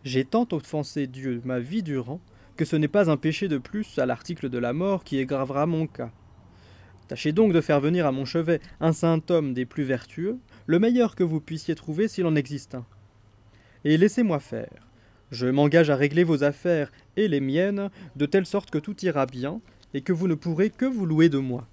J'ai 0.02 0.24
tant 0.24 0.48
offensé 0.50 1.06
Dieu 1.06 1.40
ma 1.44 1.60
vie 1.60 1.84
durant 1.84 2.20
que 2.56 2.64
ce 2.64 2.74
n'est 2.74 2.88
pas 2.88 3.08
un 3.08 3.16
péché 3.16 3.46
de 3.46 3.56
plus 3.56 4.00
à 4.00 4.04
l'article 4.04 4.48
de 4.48 4.58
la 4.58 4.72
mort 4.72 5.04
qui 5.04 5.20
aggravera 5.20 5.64
mon 5.66 5.86
cas. 5.86 6.10
Tâchez 7.06 7.30
donc 7.30 7.52
de 7.52 7.60
faire 7.60 7.78
venir 7.78 8.04
à 8.04 8.10
mon 8.10 8.24
chevet 8.24 8.58
un 8.80 8.92
saint 8.92 9.22
homme 9.30 9.54
des 9.54 9.64
plus 9.64 9.84
vertueux, 9.84 10.38
le 10.66 10.80
meilleur 10.80 11.14
que 11.14 11.22
vous 11.22 11.40
puissiez 11.40 11.76
trouver 11.76 12.08
s'il 12.08 12.26
en 12.26 12.34
existe 12.34 12.74
un. 12.74 12.84
Et 13.84 13.96
laissez-moi 13.96 14.40
faire. 14.40 14.88
Je 15.30 15.46
m'engage 15.46 15.88
à 15.88 15.94
régler 15.94 16.24
vos 16.24 16.42
affaires 16.42 16.90
et 17.16 17.28
les 17.28 17.40
miennes 17.40 17.90
de 18.16 18.26
telle 18.26 18.44
sorte 18.44 18.72
que 18.72 18.78
tout 18.78 19.04
ira 19.04 19.26
bien 19.26 19.60
et 19.94 20.00
que 20.00 20.12
vous 20.12 20.26
ne 20.26 20.34
pourrez 20.34 20.70
que 20.70 20.86
vous 20.86 21.06
louer 21.06 21.28
de 21.28 21.38
moi. 21.38 21.68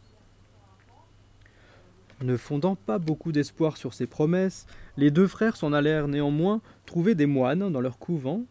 Ne 2.21 2.35
fondant 2.35 2.75
pas 2.75 2.99
beaucoup 2.99 3.31
d'espoir 3.31 3.77
sur 3.77 3.93
ces 3.93 4.05
promesses, 4.05 4.65
les 4.97 5.09
deux 5.09 5.27
frères 5.27 5.55
s'en 5.55 5.71
allèrent 5.71 6.09
néanmoins 6.09 6.61
trouver 6.85 7.15
des 7.15 7.25
moines 7.25 7.71
dans 7.71 7.79
leur 7.79 7.97
couvent 7.97 8.43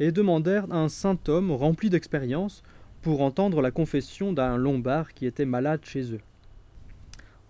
et 0.00 0.10
demandèrent 0.10 0.72
un 0.72 0.88
saint 0.88 1.18
homme 1.28 1.52
rempli 1.52 1.88
d'expérience 1.88 2.64
pour 3.00 3.22
entendre 3.22 3.62
la 3.62 3.70
confession 3.70 4.32
d'un 4.32 4.56
lombard 4.56 5.14
qui 5.14 5.26
était 5.26 5.44
malade 5.44 5.84
chez 5.84 6.12
eux. 6.12 6.20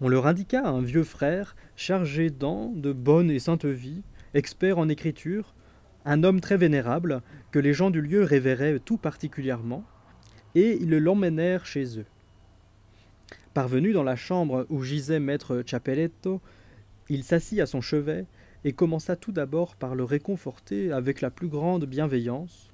On 0.03 0.09
leur 0.09 0.27
indiqua 0.27 0.67
un 0.67 0.83
vieux 0.83 1.05
frère 1.05 1.57
chargé 1.75 2.29
d'an, 2.29 2.73
de 2.75 2.93
bonne 2.93 3.31
et 3.31 3.39
sainte 3.39 3.65
vie, 3.65 4.03
expert 4.35 4.79
en 4.79 4.91
écriture, 4.91 5.55
un 6.05 6.23
homme 6.23 6.41
très 6.41 6.59
vénérable 6.59 7.23
que 7.51 7.59
les 7.59 7.73
gens 7.73 7.91
du 7.91 8.03
lieu 8.03 8.25
révéraient 8.25 8.79
tout 8.79 8.99
particulièrement, 8.99 9.85
et 10.55 10.77
ils 10.83 10.99
l'emmenèrent 10.99 11.65
chez 11.65 11.99
eux. 11.99 12.07
Parvenu 13.55 13.93
dans 13.93 14.03
la 14.03 14.17
chambre 14.17 14.67
où 14.71 14.83
gisait 14.83 15.21
maître 15.21 15.63
Ciappelletto, 15.67 16.41
il 17.11 17.23
s'assit 17.23 17.61
à 17.61 17.67
son 17.67 17.83
chevet 17.83 18.25
et 18.65 18.73
commença 18.73 19.15
tout 19.15 19.33
d'abord 19.33 19.77
par 19.77 19.95
le 19.95 20.05
réconforter 20.05 20.91
avec 20.91 21.21
la 21.21 21.31
plus 21.31 21.49
grande 21.49 21.85
bienveillance, 21.85 22.71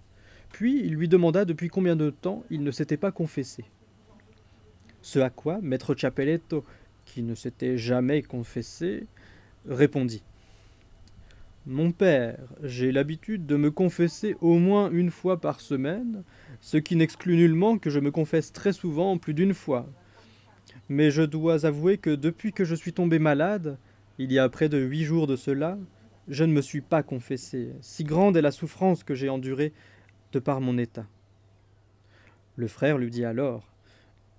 puis 0.52 0.80
il 0.84 0.94
lui 0.94 1.08
demanda 1.08 1.44
depuis 1.44 1.68
combien 1.68 1.96
de 1.96 2.10
temps 2.10 2.44
il 2.50 2.62
ne 2.62 2.70
s'était 2.70 2.96
pas 2.96 3.10
confessé. 3.10 3.64
Ce 5.02 5.18
à 5.18 5.30
quoi 5.30 5.58
maître 5.62 5.96
Ciappelletto, 5.96 6.64
qui 7.04 7.22
ne 7.22 7.34
s'était 7.34 7.76
jamais 7.76 8.22
confessé, 8.22 9.06
répondit. 9.68 10.22
Mon 11.66 11.90
père, 11.90 12.38
j'ai 12.62 12.92
l'habitude 12.92 13.46
de 13.46 13.56
me 13.56 13.72
confesser 13.72 14.36
au 14.40 14.58
moins 14.58 14.90
une 14.90 15.10
fois 15.10 15.40
par 15.40 15.60
semaine, 15.60 16.22
ce 16.60 16.76
qui 16.76 16.94
n'exclut 16.94 17.36
nullement 17.36 17.78
que 17.78 17.90
je 17.90 17.98
me 17.98 18.12
confesse 18.12 18.52
très 18.52 18.72
souvent 18.72 19.18
plus 19.18 19.34
d'une 19.34 19.54
fois, 19.54 19.86
Mais 20.88 21.10
je 21.10 21.22
dois 21.22 21.66
avouer 21.66 21.98
que 21.98 22.14
depuis 22.14 22.52
que 22.52 22.64
je 22.64 22.74
suis 22.74 22.92
tombé 22.92 23.18
malade, 23.18 23.78
il 24.18 24.32
y 24.32 24.38
a 24.38 24.48
près 24.48 24.68
de 24.68 24.78
huit 24.78 25.04
jours 25.04 25.26
de 25.26 25.36
cela, 25.36 25.78
je 26.28 26.44
ne 26.44 26.52
me 26.52 26.62
suis 26.62 26.80
pas 26.80 27.02
confessé, 27.02 27.72
si 27.80 28.04
grande 28.04 28.36
est 28.36 28.42
la 28.42 28.50
souffrance 28.50 29.04
que 29.04 29.14
j'ai 29.14 29.28
endurée 29.28 29.72
de 30.32 30.38
par 30.38 30.60
mon 30.60 30.78
état. 30.78 31.06
Le 32.56 32.68
frère 32.68 32.98
lui 32.98 33.10
dit 33.10 33.24
alors 33.24 33.68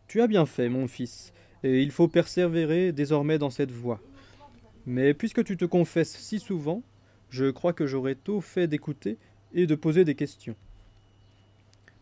Tu 0.07 0.21
as 0.21 0.27
bien 0.27 0.45
fait, 0.45 0.69
mon 0.69 0.87
fils, 0.87 1.33
et 1.63 1.81
il 1.81 1.91
faut 1.91 2.07
persévérer 2.07 2.91
désormais 2.91 3.37
dans 3.37 3.49
cette 3.49 3.71
voie. 3.71 4.01
Mais 4.85 5.13
puisque 5.13 5.43
tu 5.43 5.55
te 5.55 5.65
confesses 5.65 6.17
si 6.17 6.39
souvent, 6.39 6.83
je 7.29 7.49
crois 7.51 7.73
que 7.73 7.85
j'aurais 7.85 8.15
tôt 8.15 8.41
fait 8.41 8.67
d'écouter 8.67 9.17
et 9.53 9.67
de 9.67 9.75
poser 9.75 10.03
des 10.03 10.15
questions. 10.15 10.55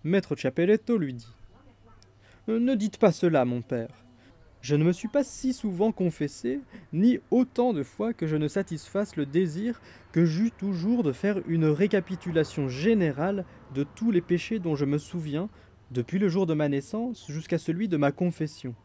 Maître 0.03 0.35
Chapelletto 0.35 0.97
lui 0.97 1.13
dit 1.13 1.27
Ne 2.47 2.75
dites 2.75 2.97
pas 2.97 3.11
cela, 3.11 3.45
mon 3.45 3.61
père. 3.61 4.06
Je 4.67 4.75
ne 4.75 4.83
me 4.83 4.91
suis 4.91 5.07
pas 5.07 5.23
si 5.23 5.53
souvent 5.53 5.93
confessé, 5.93 6.59
ni 6.91 7.19
autant 7.31 7.71
de 7.71 7.83
fois 7.83 8.11
que 8.11 8.27
je 8.27 8.35
ne 8.35 8.49
satisfasse 8.49 9.15
le 9.15 9.25
désir 9.25 9.79
que 10.11 10.25
j'eus 10.25 10.51
toujours 10.51 11.03
de 11.03 11.13
faire 11.13 11.39
une 11.47 11.67
récapitulation 11.67 12.67
générale 12.67 13.45
de 13.73 13.83
tous 13.83 14.11
les 14.11 14.19
péchés 14.19 14.59
dont 14.59 14.75
je 14.75 14.83
me 14.83 14.97
souviens, 14.97 15.47
depuis 15.91 16.19
le 16.19 16.27
jour 16.27 16.45
de 16.45 16.53
ma 16.53 16.67
naissance 16.67 17.31
jusqu'à 17.31 17.59
celui 17.59 17.87
de 17.87 17.95
ma 17.95 18.11
confession. 18.11 18.75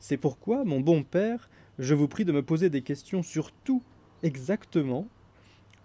C'est 0.00 0.16
pourquoi, 0.16 0.64
mon 0.64 0.80
bon 0.80 1.02
père, 1.02 1.50
je 1.78 1.92
vous 1.94 2.08
prie 2.08 2.24
de 2.24 2.32
me 2.32 2.42
poser 2.42 2.70
des 2.70 2.80
questions 2.80 3.22
sur 3.22 3.52
tout 3.52 3.82
exactement, 4.22 5.08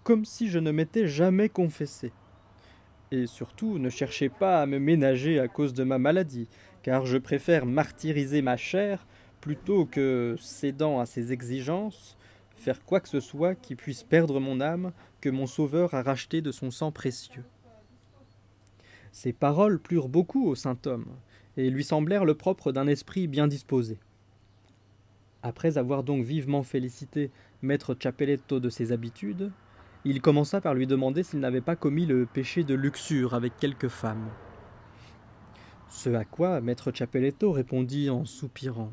comme 0.04 0.24
si 0.24 0.48
je 0.48 0.58
ne 0.58 0.70
m'étais 0.70 1.06
jamais 1.06 1.50
confessé. 1.50 2.12
Et 3.10 3.26
surtout, 3.26 3.78
ne 3.78 3.90
cherchez 3.90 4.30
pas 4.30 4.62
à 4.62 4.66
me 4.66 4.78
ménager 4.78 5.38
à 5.38 5.48
cause 5.48 5.74
de 5.74 5.84
ma 5.84 5.98
maladie, 5.98 6.48
car 6.82 7.04
je 7.04 7.18
préfère 7.18 7.66
martyriser 7.66 8.40
ma 8.40 8.56
chair 8.56 9.06
plutôt 9.40 9.86
que, 9.86 10.36
cédant 10.40 11.00
à 11.00 11.06
ses 11.06 11.32
exigences, 11.32 12.16
faire 12.56 12.84
quoi 12.84 13.00
que 13.00 13.08
ce 13.08 13.20
soit 13.20 13.54
qui 13.54 13.74
puisse 13.74 14.02
perdre 14.02 14.40
mon 14.40 14.60
âme 14.60 14.92
que 15.20 15.28
mon 15.28 15.46
Sauveur 15.46 15.94
a 15.94 16.02
racheté 16.02 16.40
de 16.42 16.52
son 16.52 16.70
sang 16.70 16.92
précieux. 16.92 17.44
Ces 19.12 19.32
paroles 19.32 19.78
plurent 19.78 20.08
beaucoup 20.08 20.46
au 20.46 20.54
saint 20.54 20.78
homme, 20.86 21.06
et 21.56 21.70
lui 21.70 21.84
semblèrent 21.84 22.24
le 22.24 22.34
propre 22.34 22.72
d'un 22.72 22.86
esprit 22.86 23.26
bien 23.26 23.48
disposé. 23.48 23.98
Après 25.42 25.78
avoir 25.78 26.02
donc 26.02 26.24
vivement 26.24 26.62
félicité 26.62 27.30
maître 27.62 27.96
Chapelletto 27.98 28.60
de 28.60 28.68
ses 28.68 28.92
habitudes, 28.92 29.50
il 30.04 30.20
commença 30.20 30.60
par 30.60 30.74
lui 30.74 30.86
demander 30.86 31.22
s'il 31.22 31.40
n'avait 31.40 31.60
pas 31.60 31.76
commis 31.76 32.06
le 32.06 32.26
péché 32.26 32.64
de 32.64 32.74
luxure 32.74 33.34
avec 33.34 33.56
quelques 33.56 33.88
femmes. 33.88 34.28
Ce 35.88 36.10
à 36.10 36.24
quoi 36.24 36.60
maître 36.60 36.92
Chapelletto 36.94 37.50
répondit 37.50 38.10
en 38.10 38.24
soupirant. 38.24 38.92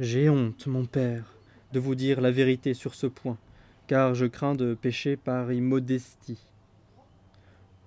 J'ai 0.00 0.28
honte, 0.28 0.66
mon 0.66 0.86
père, 0.86 1.36
de 1.72 1.78
vous 1.78 1.94
dire 1.94 2.20
la 2.20 2.32
vérité 2.32 2.74
sur 2.74 2.96
ce 2.96 3.06
point, 3.06 3.38
car 3.86 4.16
je 4.16 4.26
crains 4.26 4.56
de 4.56 4.74
pécher 4.74 5.16
par 5.16 5.52
immodestie. 5.52 6.44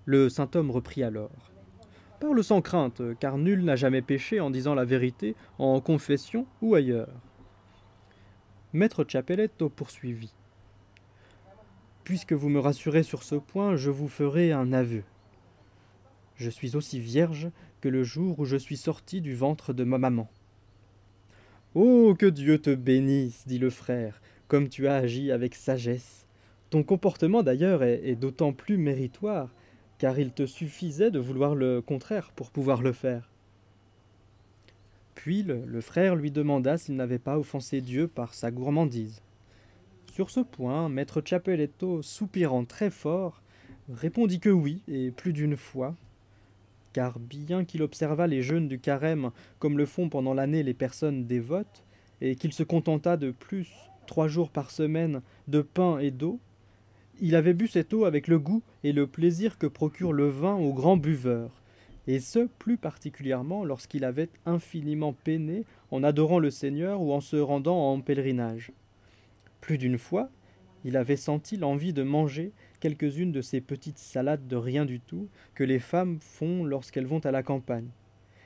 Le 0.06 0.30
saint 0.30 0.50
homme 0.56 0.72
reprit 0.72 1.04
alors. 1.04 1.52
Parle 2.22 2.42
sans 2.46 2.62
crainte, 2.62 3.02
car 3.20 3.38
nul 3.38 3.62
n'a 3.66 3.76
jamais 3.76 4.02
péché 4.02 4.40
en 4.40 4.50
disant 4.50 4.74
la 4.74 4.86
vérité, 4.86 5.36
en 5.60 5.82
confession 5.82 6.48
ou 6.62 6.76
ailleurs. 6.76 7.12
Maître 8.72 9.04
Chapelletto 9.06 9.68
poursuivit. 9.68 10.34
Puisque 12.06 12.32
vous 12.32 12.48
me 12.48 12.60
rassurez 12.60 13.04
sur 13.04 13.24
ce 13.24 13.36
point, 13.36 13.76
je 13.76 13.92
vous 13.92 14.08
ferai 14.08 14.54
un 14.54 14.72
aveu. 14.72 15.04
Je 16.38 16.50
suis 16.50 16.78
aussi 16.78 17.02
vierge 17.02 17.50
que 17.82 17.90
le 17.90 18.06
jour 18.06 18.40
où 18.40 18.46
je 18.46 18.56
suis 18.56 18.78
sorti 18.78 19.20
du 19.20 19.36
ventre 19.36 19.74
de 19.74 19.84
ma 19.84 19.98
maman. 19.98 20.30
Oh, 21.80 22.16
que 22.18 22.26
Dieu 22.26 22.58
te 22.58 22.74
bénisse, 22.74 23.48
dit 23.48 23.60
le 23.60 23.70
frère, 23.70 24.20
comme 24.48 24.68
tu 24.68 24.88
as 24.88 24.96
agi 24.96 25.32
avec 25.32 25.54
sagesse. 25.54 26.26
Ton 26.72 26.82
comportement 26.82 27.44
d'ailleurs 27.44 27.84
est, 27.84 28.16
d'autant 28.16 28.52
plus 28.52 28.78
méritoire 28.78 29.54
car 30.00 30.18
il 30.18 30.32
te 30.32 30.48
suffisait 30.48 31.12
de 31.12 31.20
vouloir 31.20 31.54
le 31.54 31.84
contraire 31.84 32.32
pour 32.36 32.50
pouvoir 32.50 32.82
le 32.82 32.94
faire. 32.94 33.30
Puis 35.14 35.44
le, 35.44 35.80
frère 35.82 36.16
lui 36.16 36.32
demanda 36.32 36.80
s'il 36.80 36.96
n'avait 36.96 37.20
pas 37.20 37.38
offensé 37.38 37.80
Dieu 37.80 38.08
par 38.08 38.34
sa 38.34 38.50
gourmandise. 38.50 39.22
Sur 40.12 40.32
ce 40.32 40.40
point, 40.40 40.90
maître 40.90 41.22
Chapelletto, 41.24 42.02
soupirant 42.02 42.66
très 42.66 42.90
fort, 42.90 43.44
répondit 43.88 44.40
que 44.40 44.50
oui, 44.50 44.82
et 44.88 45.12
plus 45.12 45.32
d'une 45.32 45.58
fois, 45.58 45.96
car 46.98 47.20
bien 47.20 47.64
qu'il 47.64 47.84
observât 47.84 48.26
les 48.26 48.42
jeûnes 48.42 48.68
du 48.68 48.80
carême 48.80 49.30
comme 49.60 49.78
le 49.78 49.86
font 49.86 50.10
pendant 50.10 50.34
l'année 50.34 50.64
les 50.64 50.74
personnes 50.74 51.28
dévotes, 51.28 51.84
et 52.22 52.36
qu'il 52.36 52.54
se 52.54 52.64
contenta 52.64 53.18
de 53.18 53.30
plus, 53.30 53.72
trois 54.08 54.28
jours 54.28 54.50
par 54.50 54.72
semaine, 54.72 55.22
de 55.48 55.62
pain 55.62 56.00
et 56.00 56.10
d'eau, 56.10 56.40
il 57.22 57.36
avait 57.36 57.54
bu 57.54 57.68
cette 57.68 57.94
eau 57.94 58.06
avec 58.06 58.28
le 58.28 58.40
goût 58.40 58.64
et 58.84 58.94
le 58.94 59.06
plaisir 59.06 59.60
que 59.60 59.68
procure 59.68 60.12
le 60.12 60.28
vin 60.28 60.56
aux 60.56 60.74
grands 60.74 60.98
buveurs, 60.98 61.62
et 62.08 62.20
ce 62.20 62.48
plus 62.58 62.78
particulièrement 62.78 63.64
lorsqu'il 63.64 64.04
avait 64.04 64.30
infiniment 64.48 65.14
peiné 65.14 65.66
en 65.92 66.02
adorant 66.02 66.40
le 66.40 66.50
Seigneur 66.50 67.00
ou 67.00 67.14
en 67.14 67.22
se 67.22 67.36
rendant 67.36 67.92
en 67.92 68.02
pèlerinage. 68.02 68.72
Plus 69.62 69.78
d'une 69.78 70.00
fois, 70.00 70.32
il 70.84 70.98
avait 70.98 71.16
senti 71.16 71.58
l'envie 71.58 71.94
de 71.94 72.02
manger 72.02 72.54
quelques-unes 72.80 73.32
de 73.32 73.42
ces 73.42 73.62
petites 73.62 73.98
salades 73.98 74.48
de 74.48 74.56
rien 74.56 74.86
du 74.86 75.00
tout 75.00 75.28
que 75.56 75.64
les 75.64 75.80
femmes 75.80 76.20
font 76.22 76.64
lorsqu'elles 76.64 77.06
vont 77.06 77.20
à 77.26 77.32
la 77.32 77.44
campagne. 77.44 77.90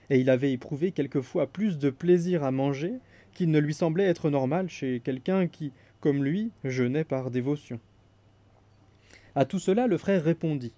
Et 0.09 0.19
il 0.19 0.29
avait 0.29 0.51
éprouvé 0.51 0.91
quelquefois 0.91 1.47
plus 1.47 1.77
de 1.77 1.89
plaisir 1.89 2.43
à 2.43 2.51
manger 2.51 2.93
qu'il 3.33 3.49
ne 3.49 3.59
lui 3.59 3.73
semblait 3.73 4.05
être 4.05 4.29
normal 4.29 4.69
chez 4.69 4.99
quelqu'un 4.99 5.47
qui, 5.47 5.71
comme 5.99 6.23
lui, 6.23 6.51
jeûnait 6.63 7.05
par 7.05 7.31
dévotion. 7.31 7.79
À 9.35 9.45
tout 9.45 9.59
cela, 9.59 9.87
le 9.87 9.97
frère 9.97 10.23
répondit 10.23 10.73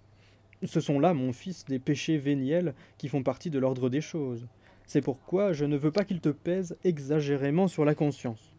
Ce 0.63 0.79
sont 0.79 0.99
là, 0.99 1.13
mon 1.13 1.33
fils, 1.33 1.65
des 1.65 1.79
péchés 1.79 2.17
véniels 2.17 2.75
qui 2.97 3.07
font 3.07 3.23
partie 3.23 3.49
de 3.49 3.59
l'ordre 3.59 3.89
des 3.89 4.01
choses. 4.01 4.47
C'est 4.85 5.01
pourquoi 5.01 5.53
je 5.53 5.65
ne 5.65 5.77
veux 5.77 5.91
pas 5.91 6.03
qu'il 6.03 6.19
te 6.19 6.29
pèse 6.29 6.77
exagérément 6.83 7.67
sur 7.67 7.85
la 7.85 7.95
conscience. 7.95 8.53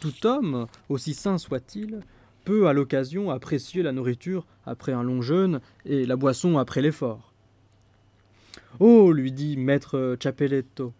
Tout 0.00 0.26
homme, 0.26 0.66
aussi 0.88 1.14
saint 1.14 1.38
soit-il, 1.38 2.00
peut 2.44 2.68
à 2.68 2.72
l'occasion 2.72 3.30
apprécier 3.30 3.82
la 3.82 3.92
nourriture 3.92 4.46
après 4.66 4.92
un 4.92 5.02
long 5.02 5.22
jeûne 5.22 5.60
et 5.84 6.06
la 6.06 6.16
boisson 6.16 6.58
après 6.58 6.82
l'effort. 6.82 7.32
Oh, 8.80 9.12
lui 9.12 9.32
dit 9.32 9.56
maître 9.56 10.16
Chapelletto, 10.20 10.92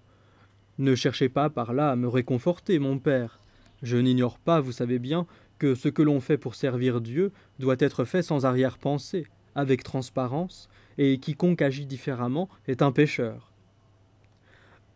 ne 0.78 0.94
cherchez 0.94 1.28
pas 1.28 1.50
par 1.50 1.74
là 1.74 1.90
à 1.90 1.96
me 1.96 2.08
réconforter, 2.08 2.78
mon 2.78 2.98
père. 2.98 3.40
Je 3.82 3.96
n'ignore 3.96 4.38
pas, 4.38 4.60
vous 4.60 4.72
savez 4.72 4.98
bien, 4.98 5.26
que 5.58 5.74
ce 5.74 5.88
que 5.88 6.02
l'on 6.02 6.20
fait 6.20 6.38
pour 6.38 6.54
servir 6.54 7.00
Dieu 7.00 7.30
doit 7.58 7.76
être 7.78 8.04
fait 8.04 8.22
sans 8.22 8.46
arrière-pensée, 8.46 9.26
avec 9.54 9.82
transparence, 9.82 10.68
et 10.98 11.18
quiconque 11.18 11.62
agit 11.62 11.86
différemment 11.86 12.48
est 12.66 12.82
un 12.82 12.90
pécheur. 12.90 13.52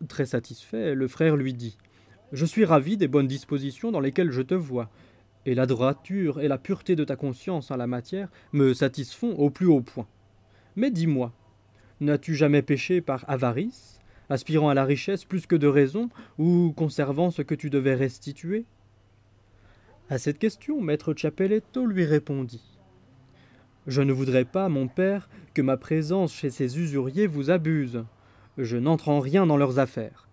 Très 0.08 0.26
satisfait, 0.26 0.94
le 0.94 1.08
frère 1.08 1.36
lui 1.36 1.54
dit 1.54 1.76
Je 2.32 2.46
suis 2.46 2.64
ravi 2.64 2.96
des 2.96 3.08
bonnes 3.08 3.26
dispositions 3.26 3.92
dans 3.92 4.00
lesquelles 4.00 4.32
je 4.32 4.42
te 4.42 4.54
vois, 4.54 4.90
et 5.46 5.54
la 5.54 5.64
droiture 5.64 6.40
et 6.40 6.48
la 6.48 6.58
pureté 6.58 6.96
de 6.96 7.04
ta 7.04 7.16
conscience 7.16 7.70
en 7.70 7.76
la 7.76 7.86
matière 7.86 8.28
me 8.52 8.74
satisfont 8.74 9.30
au 9.36 9.48
plus 9.48 9.66
haut 9.66 9.80
point. 9.80 10.08
Mais 10.74 10.90
dis-moi, 10.90 11.32
n'as-tu 12.00 12.34
jamais 12.34 12.62
péché 12.62 13.00
par 13.00 13.24
avarice, 13.28 14.00
aspirant 14.28 14.68
à 14.68 14.74
la 14.74 14.84
richesse 14.84 15.24
plus 15.24 15.46
que 15.46 15.56
de 15.56 15.68
raison, 15.68 16.10
ou 16.36 16.74
conservant 16.76 17.30
ce 17.30 17.42
que 17.42 17.54
tu 17.54 17.70
devais 17.70 17.94
restituer? 17.94 18.66
À 20.10 20.18
cette 20.18 20.38
question, 20.38 20.80
maître 20.80 21.14
Chapelletto 21.16 21.86
lui 21.86 22.04
répondit. 22.04 22.76
Je 23.86 24.02
ne 24.02 24.12
voudrais 24.12 24.44
pas, 24.44 24.68
mon 24.68 24.88
père, 24.88 25.28
que 25.54 25.62
ma 25.62 25.76
présence 25.76 26.34
chez 26.34 26.50
ces 26.50 26.78
usuriers 26.78 27.28
vous 27.28 27.50
abuse. 27.50 28.04
Je 28.58 28.76
n'entre 28.76 29.08
en 29.10 29.20
rien 29.20 29.46
dans 29.46 29.56
leurs 29.56 29.78
affaires. 29.78 30.28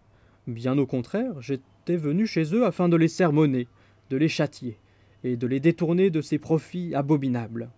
Bien 0.47 0.77
au 0.79 0.87
contraire, 0.87 1.39
j'étais 1.39 1.97
venu 1.97 2.25
chez 2.25 2.55
eux 2.55 2.65
afin 2.65 2.89
de 2.89 2.97
les 2.97 3.07
sermonner, 3.07 3.67
de 4.09 4.17
les 4.17 4.27
châtier, 4.27 4.77
et 5.23 5.37
de 5.37 5.47
les 5.47 5.59
détourner 5.59 6.09
de 6.09 6.21
ces 6.21 6.37
profits 6.37 6.93
abominables. 6.95 7.69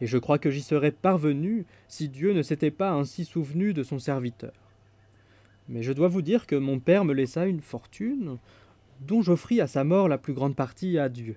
Et 0.00 0.06
je 0.06 0.18
crois 0.18 0.38
que 0.38 0.50
j'y 0.50 0.62
serais 0.62 0.92
parvenu 0.92 1.66
si 1.88 2.08
Dieu 2.08 2.32
ne 2.32 2.42
s'était 2.42 2.70
pas 2.70 2.92
ainsi 2.92 3.24
souvenu 3.24 3.74
de 3.74 3.82
son 3.82 3.98
serviteur. 3.98 4.52
Mais 5.68 5.82
je 5.82 5.92
dois 5.92 6.08
vous 6.08 6.22
dire 6.22 6.46
que 6.46 6.56
mon 6.56 6.80
père 6.80 7.04
me 7.04 7.14
laissa 7.14 7.46
une 7.46 7.60
fortune 7.60 8.38
dont 9.00 9.22
j'offris 9.22 9.60
à 9.60 9.66
sa 9.66 9.84
mort 9.84 10.08
la 10.08 10.18
plus 10.18 10.32
grande 10.32 10.56
partie 10.56 10.98
à 10.98 11.08
Dieu. 11.08 11.36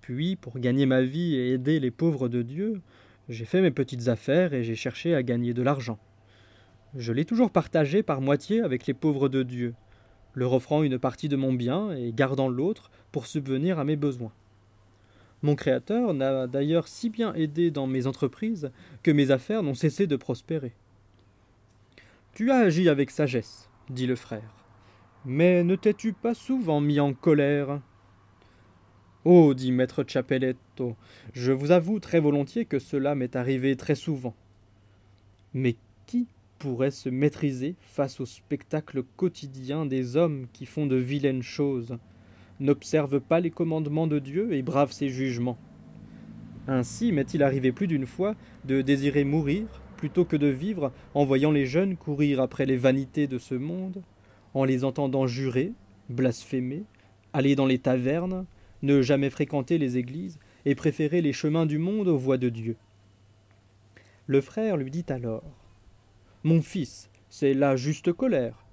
Puis, 0.00 0.36
pour 0.36 0.58
gagner 0.58 0.86
ma 0.86 1.02
vie 1.02 1.36
et 1.36 1.52
aider 1.52 1.80
les 1.80 1.90
pauvres 1.90 2.28
de 2.28 2.42
Dieu, 2.42 2.80
j'ai 3.28 3.44
fait 3.44 3.60
mes 3.60 3.70
petites 3.70 4.08
affaires 4.08 4.54
et 4.54 4.64
j'ai 4.64 4.74
cherché 4.74 5.14
à 5.14 5.22
gagner 5.22 5.54
de 5.54 5.62
l'argent. 5.62 5.98
Je 6.96 7.12
l'ai 7.12 7.24
toujours 7.24 7.50
partagé 7.50 8.02
par 8.02 8.20
moitié 8.20 8.60
avec 8.62 8.86
les 8.86 8.94
pauvres 8.94 9.28
de 9.28 9.42
Dieu, 9.42 9.74
leur 10.34 10.52
offrant 10.52 10.82
une 10.82 10.98
partie 10.98 11.28
de 11.28 11.36
mon 11.36 11.52
bien 11.52 11.92
et 11.92 12.12
gardant 12.12 12.48
l'autre 12.48 12.90
pour 13.12 13.26
subvenir 13.26 13.78
à 13.78 13.84
mes 13.84 13.96
besoins. 13.96 14.32
Mon 15.42 15.56
Créateur 15.56 16.12
n'a 16.12 16.46
d'ailleurs 16.46 16.86
si 16.86 17.08
bien 17.08 17.32
aidé 17.34 17.70
dans 17.70 17.86
mes 17.86 18.06
entreprises 18.06 18.70
que 19.02 19.10
mes 19.10 19.30
affaires 19.30 19.62
n'ont 19.62 19.74
cessé 19.74 20.06
de 20.06 20.16
prospérer. 20.16 20.72
Tu 22.34 22.50
as 22.50 22.58
agi 22.58 22.88
avec 22.88 23.10
sagesse, 23.10 23.70
dit 23.88 24.06
le 24.06 24.16
frère. 24.16 24.54
Mais 25.24 25.64
ne 25.64 25.76
t'es-tu 25.76 26.12
pas 26.12 26.34
souvent 26.34 26.80
mis 26.80 27.00
en 27.00 27.12
colère? 27.12 27.80
Oh, 29.24 29.52
dit 29.52 29.72
maître 29.72 30.04
Chapelletto, 30.06 30.96
je 31.34 31.52
vous 31.52 31.72
avoue 31.72 32.00
très 32.00 32.20
volontiers 32.20 32.64
que 32.64 32.78
cela 32.78 33.14
m'est 33.14 33.36
arrivé 33.36 33.76
très 33.76 33.94
souvent. 33.94 34.34
Mais 35.52 35.76
qui 36.06 36.26
pourrait 36.60 36.90
se 36.90 37.08
maîtriser 37.08 37.74
face 37.80 38.20
au 38.20 38.26
spectacle 38.26 39.02
quotidien 39.16 39.86
des 39.86 40.16
hommes 40.16 40.46
qui 40.52 40.66
font 40.66 40.86
de 40.86 40.94
vilaines 40.94 41.42
choses, 41.42 41.96
n'observent 42.60 43.18
pas 43.18 43.40
les 43.40 43.50
commandements 43.50 44.06
de 44.06 44.18
Dieu 44.18 44.52
et 44.52 44.60
bravent 44.60 44.92
ses 44.92 45.08
jugements 45.08 45.58
Ainsi 46.68 47.12
m'est-il 47.12 47.42
arrivé 47.42 47.72
plus 47.72 47.86
d'une 47.86 48.06
fois 48.06 48.36
de 48.66 48.82
désirer 48.82 49.24
mourir 49.24 49.64
plutôt 49.96 50.26
que 50.26 50.36
de 50.36 50.48
vivre 50.48 50.92
en 51.14 51.24
voyant 51.24 51.50
les 51.50 51.64
jeunes 51.64 51.96
courir 51.96 52.40
après 52.40 52.66
les 52.66 52.76
vanités 52.76 53.26
de 53.26 53.38
ce 53.38 53.54
monde, 53.54 54.02
en 54.52 54.64
les 54.64 54.84
entendant 54.84 55.26
jurer, 55.26 55.72
blasphémer, 56.10 56.84
aller 57.32 57.56
dans 57.56 57.66
les 57.66 57.78
tavernes, 57.78 58.44
ne 58.82 59.00
jamais 59.00 59.30
fréquenter 59.30 59.78
les 59.78 59.96
églises 59.96 60.38
et 60.66 60.74
préférer 60.74 61.22
les 61.22 61.32
chemins 61.32 61.66
du 61.66 61.78
monde 61.78 62.08
aux 62.08 62.18
voies 62.18 62.38
de 62.38 62.50
Dieu. 62.50 62.76
Le 64.26 64.42
frère 64.42 64.76
lui 64.76 64.90
dit 64.90 65.06
alors 65.08 65.59
Mon 66.42 66.62
fils, 66.62 67.10
c'est 67.28 67.52
la 67.52 67.76
juste 67.76 68.14
colère, 68.14 68.64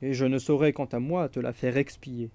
et 0.00 0.12
je 0.12 0.24
ne 0.24 0.38
saurais 0.38 0.72
quant 0.72 0.86
à 0.86 0.98
moi 0.98 1.28
te 1.28 1.38
la 1.38 1.52
faire 1.52 1.76
expier. 1.76 2.30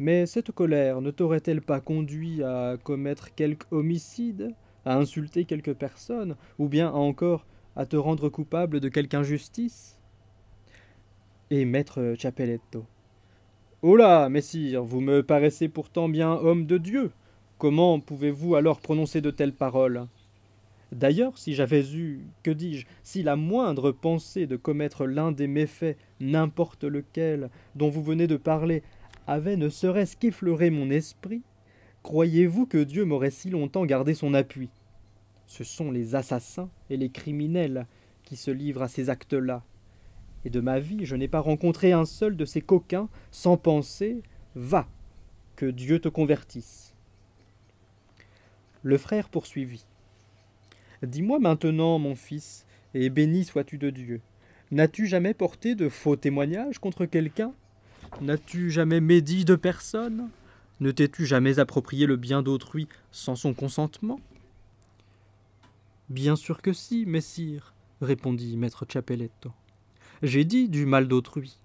Mais 0.00 0.26
cette 0.26 0.50
colère 0.50 1.00
ne 1.00 1.12
t'aurait-elle 1.12 1.62
pas 1.62 1.80
conduit 1.80 2.42
à 2.42 2.76
commettre 2.82 3.32
quelque 3.36 3.66
homicide, 3.70 4.52
à 4.84 4.96
insulter 4.96 5.44
quelque 5.44 5.70
personne, 5.70 6.34
ou 6.58 6.68
bien 6.68 6.90
encore 6.90 7.46
à 7.76 7.86
te 7.86 7.94
rendre 7.94 8.28
coupable 8.28 8.80
de 8.80 8.88
quelque 8.88 9.14
injustice? 9.14 10.00
Et 11.50 11.64
maître 11.64 12.14
Chapelletto 12.18 12.86
Oh 13.82 13.94
là, 13.94 14.28
messire, 14.28 14.82
vous 14.82 15.00
me 15.00 15.22
paraissez 15.22 15.68
pourtant 15.68 16.08
bien 16.08 16.32
homme 16.32 16.66
de 16.66 16.78
Dieu. 16.78 17.12
Comment 17.58 18.00
pouvez-vous 18.00 18.56
alors 18.56 18.80
prononcer 18.80 19.20
de 19.20 19.30
telles 19.30 19.54
paroles? 19.54 20.08
D'ailleurs, 20.92 21.38
si 21.38 21.54
j'avais 21.54 21.94
eu, 21.94 22.24
que 22.42 22.50
dis-je, 22.50 22.86
si 23.02 23.22
la 23.22 23.36
moindre 23.36 23.92
pensée 23.92 24.46
de 24.46 24.56
commettre 24.56 25.06
l'un 25.06 25.30
des 25.30 25.46
méfaits, 25.46 25.96
n'importe 26.18 26.84
lequel, 26.84 27.48
dont 27.76 27.90
vous 27.90 28.02
venez 28.02 28.26
de 28.26 28.36
parler, 28.36 28.82
avait 29.26 29.56
ne 29.56 29.68
serait-ce 29.68 30.16
qu'effleuré 30.16 30.70
mon 30.70 30.90
esprit, 30.90 31.42
croyez-vous 32.02 32.66
que 32.66 32.82
Dieu 32.82 33.04
m'aurait 33.04 33.30
si 33.30 33.50
longtemps 33.50 33.86
gardé 33.86 34.14
son 34.14 34.34
appui? 34.34 34.70
Ce 35.46 35.62
sont 35.64 35.90
les 35.90 36.14
assassins 36.14 36.70
et 36.90 36.96
les 36.96 37.10
criminels 37.10 37.86
qui 38.24 38.36
se 38.36 38.50
livrent 38.50 38.82
à 38.82 38.88
ces 38.88 39.10
actes-là 39.10 39.62
et 40.44 40.50
de 40.50 40.60
ma 40.60 40.80
vie 40.80 41.04
je 41.04 41.16
n'ai 41.16 41.28
pas 41.28 41.40
rencontré 41.40 41.92
un 41.92 42.04
seul 42.04 42.36
de 42.36 42.44
ces 42.44 42.60
coquins 42.60 43.08
sans 43.30 43.56
penser 43.56 44.22
Va, 44.56 44.88
que 45.54 45.66
Dieu 45.66 46.00
te 46.00 46.08
convertisse. 46.08 46.92
Le 48.82 48.98
frère 48.98 49.28
poursuivit. 49.28 49.86
Dis-moi 51.02 51.38
maintenant, 51.38 51.98
mon 51.98 52.14
fils, 52.14 52.66
et 52.94 53.10
béni 53.10 53.44
sois-tu 53.44 53.78
de 53.78 53.90
Dieu. 53.90 54.20
N'as-tu 54.70 55.06
jamais 55.06 55.34
porté 55.34 55.74
de 55.74 55.88
faux 55.88 56.16
témoignages 56.16 56.78
contre 56.78 57.06
quelqu'un? 57.06 57.52
N'as-tu 58.20 58.70
jamais 58.70 59.00
médit 59.00 59.44
de 59.44 59.56
personne? 59.56 60.28
Ne 60.80 60.90
t'es-tu 60.90 61.26
jamais 61.26 61.58
approprié 61.58 62.06
le 62.06 62.16
bien 62.16 62.42
d'autrui 62.42 62.88
sans 63.12 63.36
son 63.36 63.54
consentement? 63.54 64.20
Bien 66.08 66.36
sûr 66.36 66.62
que 66.62 66.72
si, 66.72 67.06
messire, 67.06 67.74
répondit 68.00 68.56
maître 68.56 68.86
Chapelletto 68.88 69.52
j'ai 70.22 70.44
dit 70.44 70.68
du 70.68 70.86
mal 70.86 71.08
d'autrui. 71.08 71.58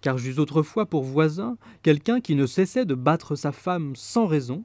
Car 0.00 0.16
j'eus 0.16 0.38
autrefois 0.38 0.86
pour 0.86 1.02
voisin 1.02 1.56
quelqu'un 1.82 2.20
qui 2.20 2.34
ne 2.34 2.46
cessait 2.46 2.84
de 2.84 2.94
battre 2.94 3.36
sa 3.36 3.52
femme 3.52 3.94
sans 3.96 4.26
raison, 4.26 4.64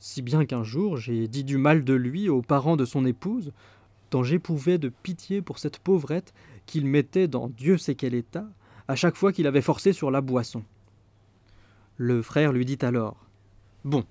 si 0.00 0.22
bien 0.22 0.44
qu'un 0.44 0.62
jour 0.62 0.96
j'ai 0.96 1.28
dit 1.28 1.44
du 1.44 1.58
mal 1.58 1.84
de 1.84 1.94
lui 1.94 2.28
aux 2.28 2.42
parents 2.42 2.76
de 2.76 2.84
son 2.84 3.04
épouse, 3.04 3.52
tant 4.10 4.22
j'éprouvais 4.22 4.78
de 4.78 4.88
pitié 4.88 5.42
pour 5.42 5.58
cette 5.58 5.78
pauvrette 5.78 6.32
qu'il 6.66 6.86
mettait 6.86 7.28
dans 7.28 7.48
Dieu 7.48 7.78
sait 7.78 7.94
quel 7.94 8.14
état, 8.14 8.46
à 8.88 8.94
chaque 8.94 9.16
fois 9.16 9.32
qu'il 9.32 9.46
avait 9.46 9.62
forcé 9.62 9.92
sur 9.92 10.10
la 10.10 10.20
boisson. 10.20 10.62
Le 11.96 12.22
frère 12.22 12.52
lui 12.52 12.64
dit 12.64 12.78
alors 12.82 13.26
Bon, 13.84 14.04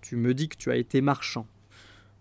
tu 0.00 0.16
me 0.16 0.34
dis 0.34 0.48
que 0.48 0.56
tu 0.56 0.70
as 0.70 0.76
été 0.76 1.00
marchand, 1.00 1.46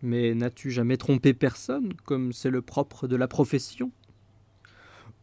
mais 0.02 0.34
n'as-tu 0.34 0.71
jamais 0.71 0.97
trompé 0.97 1.34
personne, 1.34 1.93
comme 2.06 2.34
c'est 2.34 2.50
le 2.50 2.62
propre 2.62 3.08
de 3.08 3.15
la 3.15 3.28
profession 3.28 3.91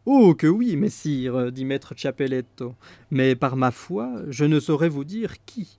Oh 0.06 0.34
que 0.34 0.46
oui, 0.46 0.76
messire, 0.76 1.52
dit 1.52 1.64
maître 1.64 1.92
Chapelletto, 1.96 2.74
mais 3.10 3.34
par 3.34 3.56
ma 3.56 3.70
foi, 3.70 4.22
je 4.28 4.44
ne 4.44 4.58
saurais 4.58 4.88
vous 4.88 5.04
dire 5.04 5.44
qui. 5.44 5.78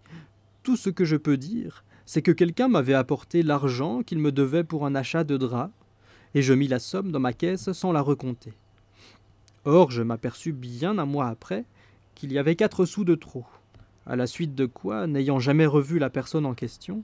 Tout 0.62 0.78
ce 0.78 0.90
que 0.90 1.06
je 1.06 1.16
peux 1.16 1.38
dire, 1.38 1.84
c'est 2.10 2.24
que 2.24 2.32
quelqu'un 2.32 2.70
m'avait 2.70 2.96
apporté 2.96 3.44
l'argent 3.44 4.02
qu'il 4.02 4.18
me 4.18 4.32
devait 4.32 4.64
pour 4.64 4.88
un 4.88 4.96
achat 4.96 5.24
de 5.24 5.38
draps, 5.38 5.72
et 6.34 6.42
je 6.42 6.56
mis 6.56 6.68
la 6.68 6.80
somme 6.80 7.12
dans 7.12 7.20
ma 7.20 7.34
caisse 7.34 7.72
sans 7.72 7.92
la 7.92 8.02
recompter. 8.02 8.54
Or, 9.64 9.92
je 9.92 10.02
m'aperçus 10.02 10.52
bien 10.52 10.98
un 10.98 11.06
mois 11.06 11.28
après 11.28 11.66
qu'il 12.16 12.34
y 12.34 12.40
avait 12.40 12.56
quatre 12.56 12.86
sous 12.86 13.04
de 13.04 13.14
trop, 13.14 13.46
à 14.08 14.16
la 14.16 14.26
suite 14.26 14.56
de 14.56 14.66
quoi, 14.66 15.06
n'ayant 15.06 15.38
jamais 15.38 15.68
revu 15.68 16.00
la 16.00 16.10
personne 16.10 16.48
en 16.48 16.56
question, 16.56 17.04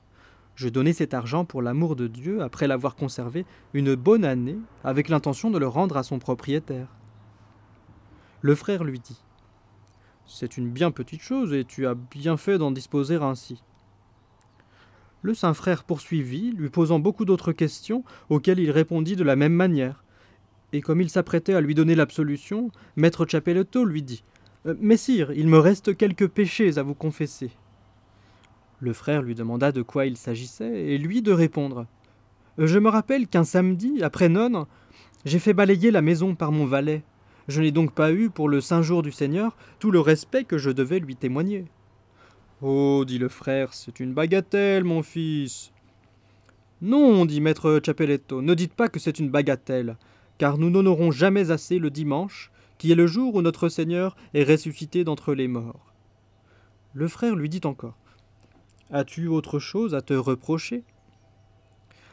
je 0.56 0.70
donnai 0.70 0.92
cet 0.92 1.14
argent 1.14 1.46
pour 1.46 1.62
l'amour 1.62 1.96
de 1.96 2.08
Dieu 2.08 2.42
après 2.42 2.66
l'avoir 2.66 2.96
conservé 2.96 3.46
une 3.76 3.94
bonne 3.94 4.26
année 4.26 4.58
avec 4.84 5.10
l'intention 5.10 5.52
de 5.52 5.60
le 5.60 5.68
rendre 5.68 5.98
à 5.98 6.04
son 6.04 6.18
propriétaire. 6.18 6.88
Le 8.42 8.56
frère 8.56 8.84
lui 8.84 9.00
dit 9.02 9.22
C'est 10.26 10.58
une 10.58 10.72
bien 10.72 10.90
petite 10.90 11.22
chose, 11.22 11.54
et 11.54 11.64
tu 11.64 11.86
as 11.86 11.94
bien 11.94 12.38
fait 12.38 12.58
d'en 12.58 12.72
disposer 12.72 13.18
ainsi. 13.18 13.62
Le 15.26 15.34
saint 15.34 15.56
frère 15.56 15.86
poursuivit, 15.86 16.52
lui 16.52 16.70
posant 16.70 17.00
beaucoup 17.00 17.26
d'autres 17.26 17.52
questions, 17.52 18.04
auxquelles 18.30 18.60
il 18.60 18.70
répondit 18.70 19.16
de 19.16 19.24
la 19.24 19.36
même 19.36 19.56
manière. 19.56 20.04
Et 20.72 20.82
comme 20.82 21.02
il 21.02 21.10
s'apprêtait 21.10 21.56
à 21.56 21.62
lui 21.62 21.74
donner 21.74 21.96
l'absolution, 21.96 22.70
maître 22.96 23.26
Chapelletto 23.26 23.86
lui 23.86 24.04
dit 24.04 24.24
euh, 24.68 24.76
Messire, 24.80 25.32
il 25.32 25.48
me 25.48 25.58
reste 25.58 25.98
quelques 25.98 26.28
péchés 26.28 26.78
à 26.78 26.84
vous 26.84 26.94
confesser. 26.94 27.50
Le 28.80 28.94
frère 28.94 29.24
lui 29.24 29.34
demanda 29.34 29.72
de 29.72 29.82
quoi 29.82 30.06
il 30.06 30.16
s'agissait, 30.16 30.94
et 30.94 31.00
lui 31.00 31.24
de 31.24 31.32
répondre. 31.32 31.88
Je 32.60 32.78
me 32.78 32.90
rappelle 32.90 33.28
qu'un 33.28 33.46
samedi, 33.46 34.04
après 34.04 34.30
nonne, 34.30 34.68
j'ai 35.26 35.40
fait 35.40 35.54
balayer 35.54 35.90
la 35.90 36.04
maison 36.04 36.36
par 36.36 36.52
mon 36.52 36.68
valet, 36.68 37.04
je 37.48 37.64
n'ai 37.64 37.72
donc 37.72 37.94
pas 37.94 38.12
eu, 38.12 38.30
pour 38.30 38.48
le 38.48 38.62
saint 38.62 38.84
jour 38.84 39.02
du 39.02 39.12
Seigneur, 39.12 39.58
tout 39.80 39.90
le 39.90 40.02
respect 40.02 40.44
que 40.44 40.60
je 40.60 40.70
devais 40.70 41.00
lui 41.00 41.16
témoigner. 41.16 41.66
Oh, 42.62 43.04
dit 43.06 43.18
le 43.18 43.30
frère, 43.30 43.74
c'est 43.74 44.00
une 44.00 44.14
bagatelle, 44.14 44.84
mon 44.84 45.04
fils. 45.04 45.72
Non, 46.82 47.26
dit 47.26 47.42
maître 47.42 47.82
Chapelletto, 47.86 48.42
ne 48.42 48.54
dites 48.54 48.74
pas 48.74 48.90
que 48.90 49.00
c'est 49.00 49.20
une 49.20 49.30
bagatelle, 49.30 49.98
car 50.38 50.58
nous 50.58 50.70
n'honorons 50.70 51.12
jamais 51.12 51.52
assez 51.52 51.80
le 51.80 51.90
dimanche, 51.90 52.52
qui 52.78 52.92
est 52.92 52.96
le 52.96 53.08
jour 53.08 53.36
où 53.36 53.42
notre 53.42 53.70
Seigneur 53.70 54.16
est 54.34 54.44
ressuscité 54.44 55.04
d'entre 55.04 55.34
les 55.34 55.48
morts. 55.48 55.94
Le 56.94 57.08
frère 57.08 57.36
lui 57.36 57.50
dit 57.50 57.62
encore 57.64 57.98
As-tu 58.92 59.28
autre 59.28 59.60
chose 59.60 59.96
à 59.96 60.02
te 60.02 60.14
reprocher? 60.14 60.84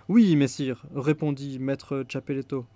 Oui, 0.08 0.34
messire, 0.36 0.84
répondit 0.94 1.58
maître 1.58 2.04
Chapelletto 2.08 2.66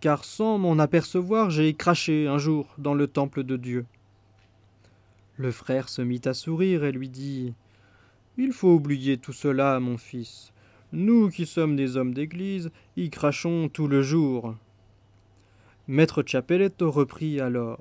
car 0.00 0.24
sans 0.24 0.58
m'en 0.58 0.78
apercevoir 0.78 1.50
j'ai 1.50 1.74
craché 1.74 2.26
un 2.26 2.38
jour 2.38 2.66
dans 2.78 2.94
le 2.94 3.06
temple 3.06 3.44
de 3.44 3.56
Dieu. 3.56 3.86
Le 5.40 5.52
frère 5.52 5.88
se 5.88 6.02
mit 6.02 6.20
à 6.26 6.34
sourire 6.34 6.84
et 6.84 6.92
lui 6.92 7.08
dit 7.08 7.54
Il 8.36 8.52
faut 8.52 8.74
oublier 8.74 9.16
tout 9.16 9.32
cela, 9.32 9.80
mon 9.80 9.96
fils. 9.96 10.52
Nous 10.92 11.30
qui 11.30 11.46
sommes 11.46 11.76
des 11.76 11.96
hommes 11.96 12.12
d'église, 12.12 12.70
y 12.98 13.08
crachons 13.08 13.70
tout 13.70 13.88
le 13.88 14.02
jour. 14.02 14.54
Maître 15.88 16.22
Chapelletto 16.26 16.90
reprit 16.90 17.40
alors 17.40 17.80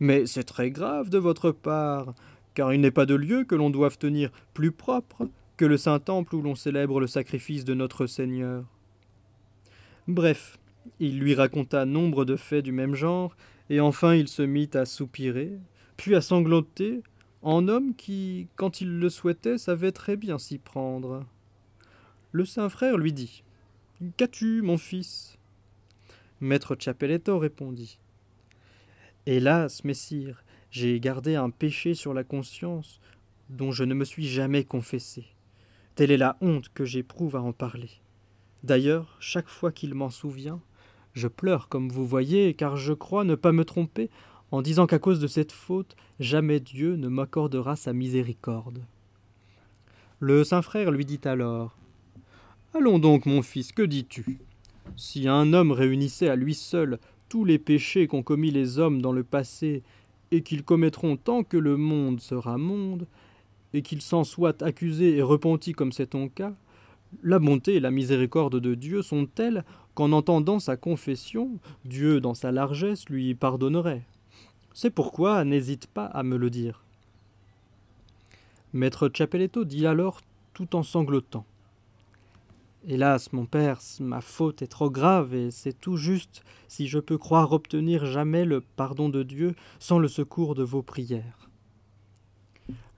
Mais 0.00 0.24
c'est 0.24 0.44
très 0.44 0.70
grave 0.70 1.10
de 1.10 1.18
votre 1.18 1.50
part, 1.50 2.14
car 2.54 2.72
il 2.72 2.80
n'est 2.80 2.90
pas 2.90 3.04
de 3.04 3.16
lieu 3.16 3.44
que 3.44 3.54
l'on 3.54 3.68
doive 3.68 3.98
tenir 3.98 4.30
plus 4.54 4.72
propre 4.72 5.28
que 5.58 5.66
le 5.66 5.76
saint 5.76 5.98
temple 5.98 6.36
où 6.36 6.40
l'on 6.40 6.54
célèbre 6.54 7.00
le 7.00 7.06
sacrifice 7.06 7.66
de 7.66 7.74
notre 7.74 8.06
Seigneur. 8.06 8.64
Bref, 10.08 10.58
il 11.00 11.18
lui 11.18 11.34
raconta 11.34 11.84
nombre 11.84 12.24
de 12.24 12.36
faits 12.36 12.64
du 12.64 12.72
même 12.72 12.94
genre, 12.94 13.36
et 13.68 13.78
enfin 13.78 14.14
il 14.14 14.26
se 14.26 14.40
mit 14.40 14.70
à 14.72 14.86
soupirer, 14.86 15.58
puis 16.02 16.16
à 16.16 16.20
sangloter, 16.20 17.00
en 17.42 17.68
homme 17.68 17.94
qui, 17.94 18.48
quand 18.56 18.80
il 18.80 18.98
le 18.98 19.08
souhaitait, 19.08 19.56
savait 19.56 19.92
très 19.92 20.16
bien 20.16 20.36
s'y 20.36 20.58
prendre. 20.58 21.24
Le 22.32 22.44
saint 22.44 22.68
frère 22.68 22.98
lui 22.98 23.12
dit 23.12 23.44
Qu'as-tu, 24.16 24.62
mon 24.62 24.78
fils? 24.78 25.38
Maître 26.40 26.76
Chapelletto 26.76 27.38
répondit 27.38 28.00
Hélas, 29.26 29.84
messire, 29.84 30.42
j'ai 30.72 30.98
gardé 30.98 31.36
un 31.36 31.50
péché 31.50 31.94
sur 31.94 32.14
la 32.14 32.24
conscience 32.24 32.98
dont 33.48 33.70
je 33.70 33.84
ne 33.84 33.94
me 33.94 34.04
suis 34.04 34.26
jamais 34.26 34.64
confessé. 34.64 35.26
Telle 35.94 36.10
est 36.10 36.16
la 36.16 36.36
honte 36.40 36.68
que 36.74 36.84
j'éprouve 36.84 37.36
à 37.36 37.42
en 37.42 37.52
parler. 37.52 37.90
D'ailleurs, 38.64 39.16
chaque 39.20 39.48
fois 39.48 39.70
qu'il 39.70 39.94
m'en 39.94 40.10
souvient, 40.10 40.60
je 41.12 41.28
pleure, 41.28 41.68
comme 41.68 41.90
vous 41.90 42.08
voyez, 42.08 42.54
car 42.54 42.76
je 42.76 42.92
crois 42.92 43.22
ne 43.22 43.36
pas 43.36 43.52
me 43.52 43.64
tromper 43.64 44.10
en 44.52 44.60
disant 44.60 44.86
qu'à 44.86 44.98
cause 44.98 45.18
de 45.18 45.26
cette 45.26 45.50
faute, 45.50 45.96
jamais 46.20 46.60
Dieu 46.60 46.96
ne 46.96 47.08
m'accordera 47.08 47.74
sa 47.74 47.94
miséricorde. 47.94 48.82
Le 50.20 50.44
saint 50.44 50.62
frère 50.62 50.90
lui 50.90 51.06
dit 51.06 51.20
alors 51.24 51.74
Allons 52.74 52.98
donc, 52.98 53.26
mon 53.26 53.42
fils, 53.42 53.72
que 53.72 53.82
dis-tu? 53.82 54.38
Si 54.94 55.26
un 55.26 55.52
homme 55.54 55.72
réunissait 55.72 56.28
à 56.28 56.36
lui 56.36 56.54
seul 56.54 56.98
tous 57.28 57.44
les 57.44 57.58
péchés 57.58 58.06
qu'ont 58.06 58.22
commis 58.22 58.50
les 58.50 58.78
hommes 58.78 59.00
dans 59.00 59.12
le 59.12 59.24
passé, 59.24 59.82
et 60.30 60.42
qu'ils 60.42 60.64
commettront 60.64 61.16
tant 61.16 61.44
que 61.44 61.56
le 61.56 61.76
monde 61.76 62.20
sera 62.20 62.58
monde, 62.58 63.06
et 63.72 63.82
qu'ils 63.82 64.02
s'en 64.02 64.22
soient 64.22 64.62
accusés 64.62 65.16
et 65.16 65.22
repentis 65.22 65.72
comme 65.72 65.92
c'est 65.92 66.08
ton 66.08 66.28
cas, 66.28 66.52
la 67.22 67.38
bonté 67.38 67.76
et 67.76 67.80
la 67.80 67.90
miséricorde 67.90 68.60
de 68.60 68.74
Dieu 68.74 69.02
sont 69.02 69.26
telles 69.26 69.64
qu'en 69.94 70.12
entendant 70.12 70.58
sa 70.58 70.76
confession, 70.76 71.58
Dieu, 71.84 72.20
dans 72.20 72.34
sa 72.34 72.52
largesse, 72.52 73.08
lui 73.08 73.34
pardonnerait. 73.34 74.02
C'est 74.74 74.90
pourquoi 74.90 75.44
n'hésite 75.44 75.86
pas 75.86 76.06
à 76.06 76.22
me 76.22 76.36
le 76.36 76.50
dire. 76.50 76.82
Maître 78.72 79.10
Chapeletto 79.12 79.64
dit 79.64 79.86
alors 79.86 80.20
tout 80.54 80.76
en 80.76 80.82
sanglotant. 80.82 81.44
Hélas, 82.88 83.32
mon 83.32 83.46
père, 83.46 83.80
ma 84.00 84.20
faute 84.20 84.60
est 84.60 84.66
trop 84.66 84.90
grave, 84.90 85.34
et 85.34 85.52
c'est 85.52 85.78
tout 85.78 85.96
juste 85.96 86.42
si 86.66 86.88
je 86.88 86.98
peux 86.98 87.18
croire 87.18 87.52
obtenir 87.52 88.06
jamais 88.06 88.44
le 88.44 88.60
pardon 88.60 89.08
de 89.08 89.22
Dieu 89.22 89.54
sans 89.78 90.00
le 90.00 90.08
secours 90.08 90.56
de 90.56 90.64
vos 90.64 90.82
prières. 90.82 91.48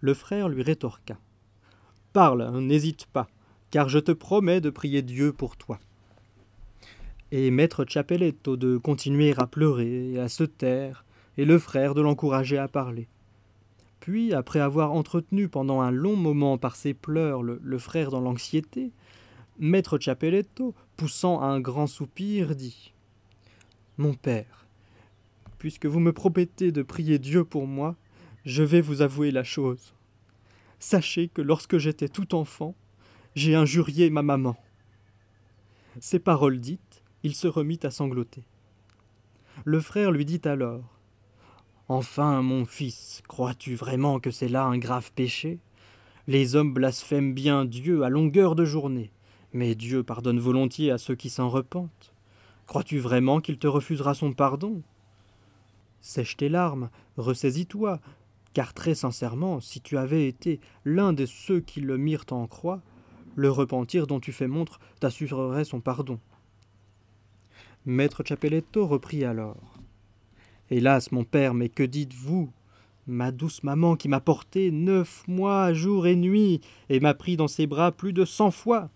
Le 0.01 0.15
frère 0.15 0.49
lui 0.49 0.63
rétorqua. 0.63 1.19
Parle, 2.15 2.49
n'hésite 2.61 3.07
pas, 3.07 3.29
car 3.71 3.89
je 3.89 3.99
te 3.99 4.13
promets 4.13 4.63
de 4.63 4.71
prier 4.71 5.03
Dieu 5.03 5.33
pour 5.33 5.57
toi. 5.57 5.79
Et 7.31 7.51
maître 7.51 7.85
Chapeletto 7.87 8.57
de 8.57 8.79
continuer 8.79 9.35
à 9.37 9.47
pleurer 9.47 10.13
et 10.13 10.19
à 10.19 10.29
se 10.29 10.45
taire, 10.45 11.04
et 11.37 11.45
le 11.45 11.59
frère 11.59 11.95
de 11.95 12.03
l'encourager 12.03 12.59
à 12.59 12.69
parler. 12.69 13.09
Puis, 14.01 14.35
après 14.35 14.61
avoir 14.61 14.93
entretenu 14.93 15.49
pendant 15.49 15.81
un 15.81 15.91
long 15.91 16.17
moment 16.17 16.59
par 16.59 16.77
ses 16.77 16.93
pleurs 16.93 17.43
le, 17.43 17.79
frère 17.79 18.11
dans 18.11 18.21
l'anxiété, 18.21 18.93
Maître 19.59 19.99
Chapeletto, 19.99 20.75
poussant 20.97 21.41
un 21.41 21.61
grand 21.61 21.87
soupir, 21.87 22.55
dit 22.55 22.93
Mon 23.97 24.15
père, 24.15 24.67
puisque 25.59 25.87
vous 25.87 26.01
me 26.01 26.13
promettez 26.13 26.71
de 26.71 26.83
prier 26.83 27.19
Dieu 27.19 27.45
pour 27.45 27.67
moi, 27.67 27.97
je 28.45 28.63
vais 28.63 28.83
vous 28.83 29.01
avouer 29.01 29.31
la 29.31 29.43
chose. 29.43 29.95
Sachez 30.79 31.29
que 31.29 31.41
lorsque 31.41 31.79
j'étais 31.79 32.09
tout 32.09 32.35
enfant, 32.35 32.75
j'ai 33.35 33.55
injurié 33.55 34.11
ma 34.11 34.23
maman. 34.23 34.57
Ces 35.99 36.19
paroles 36.19 36.61
dites, 36.61 37.03
il 37.23 37.35
se 37.35 37.49
remit 37.49 37.81
à 37.85 37.91
sangloter. 37.91 38.45
Le 39.65 39.81
frère 39.81 40.11
lui 40.11 40.27
dit 40.27 40.43
alors 40.45 40.94
Enfin, 41.89 42.41
mon 42.41 42.65
fils, 42.65 43.23
crois-tu 43.29 43.75
vraiment 43.75 44.19
que 44.19 44.31
c'est 44.31 44.49
là 44.49 44.65
un 44.65 44.79
grave 44.79 45.13
péché? 45.15 45.59
Les 46.27 46.57
hommes 46.57 46.73
blasphèment 46.73 47.35
bien 47.35 47.67
Dieu 47.67 48.05
à 48.05 48.09
longueur 48.09 48.55
de 48.55 48.65
journée. 48.65 49.11
Mais 49.53 49.75
Dieu 49.75 50.03
pardonne 50.03 50.41
volontiers 50.41 50.91
à 50.91 50.97
ceux 50.97 51.15
qui 51.15 51.29
s'en 51.29 51.51
repentent. 51.51 52.15
Crois-tu 52.67 52.99
vraiment 52.99 53.41
qu'il 53.41 53.59
te 53.59 53.67
refusera 53.67 54.15
son 54.15 54.33
pardon? 54.33 54.81
Sèche 56.01 56.39
tes 56.39 56.49
larmes, 56.49 56.89
ressaisis-toi, 57.19 58.01
car 58.55 58.73
très 58.73 58.95
sincèrement, 58.95 59.61
si 59.61 59.83
tu 59.83 59.99
avais 59.99 60.27
été 60.27 60.61
l'un 60.87 61.13
de 61.13 61.27
ceux 61.27 61.61
qui 61.61 61.83
le 61.83 61.99
mirent 61.99 62.25
en 62.31 62.47
croix, 62.47 62.81
le 63.37 63.51
repentir 63.51 64.07
dont 64.07 64.21
tu 64.21 64.33
fais 64.33 64.49
montre 64.49 64.81
t'assurerait 65.01 65.65
son 65.65 65.81
pardon. 65.81 66.19
Maître 67.85 68.23
Chapeletto 68.25 68.87
reprit 68.87 69.25
alors. 69.27 69.74
Hélas, 70.71 71.13
mon 71.13 71.25
père, 71.25 71.53
mais 71.53 71.69
que 71.69 71.83
dites-vous? 71.83 72.51
Ma 73.07 73.33
douce 73.33 73.63
maman 73.63 73.97
qui 73.97 74.09
m'a 74.09 74.21
porté 74.21 74.71
neuf 74.71 75.25
mois, 75.29 75.75
jour 75.75 76.07
et 76.07 76.17
nuit, 76.17 76.63
et 76.89 77.01
m'a 77.01 77.13
pris 77.13 77.37
dans 77.37 77.49
ses 77.49 77.67
bras 77.67 77.93
plus 77.93 78.15
de 78.15 78.25
cent 78.25 78.51
fois. 78.51 78.89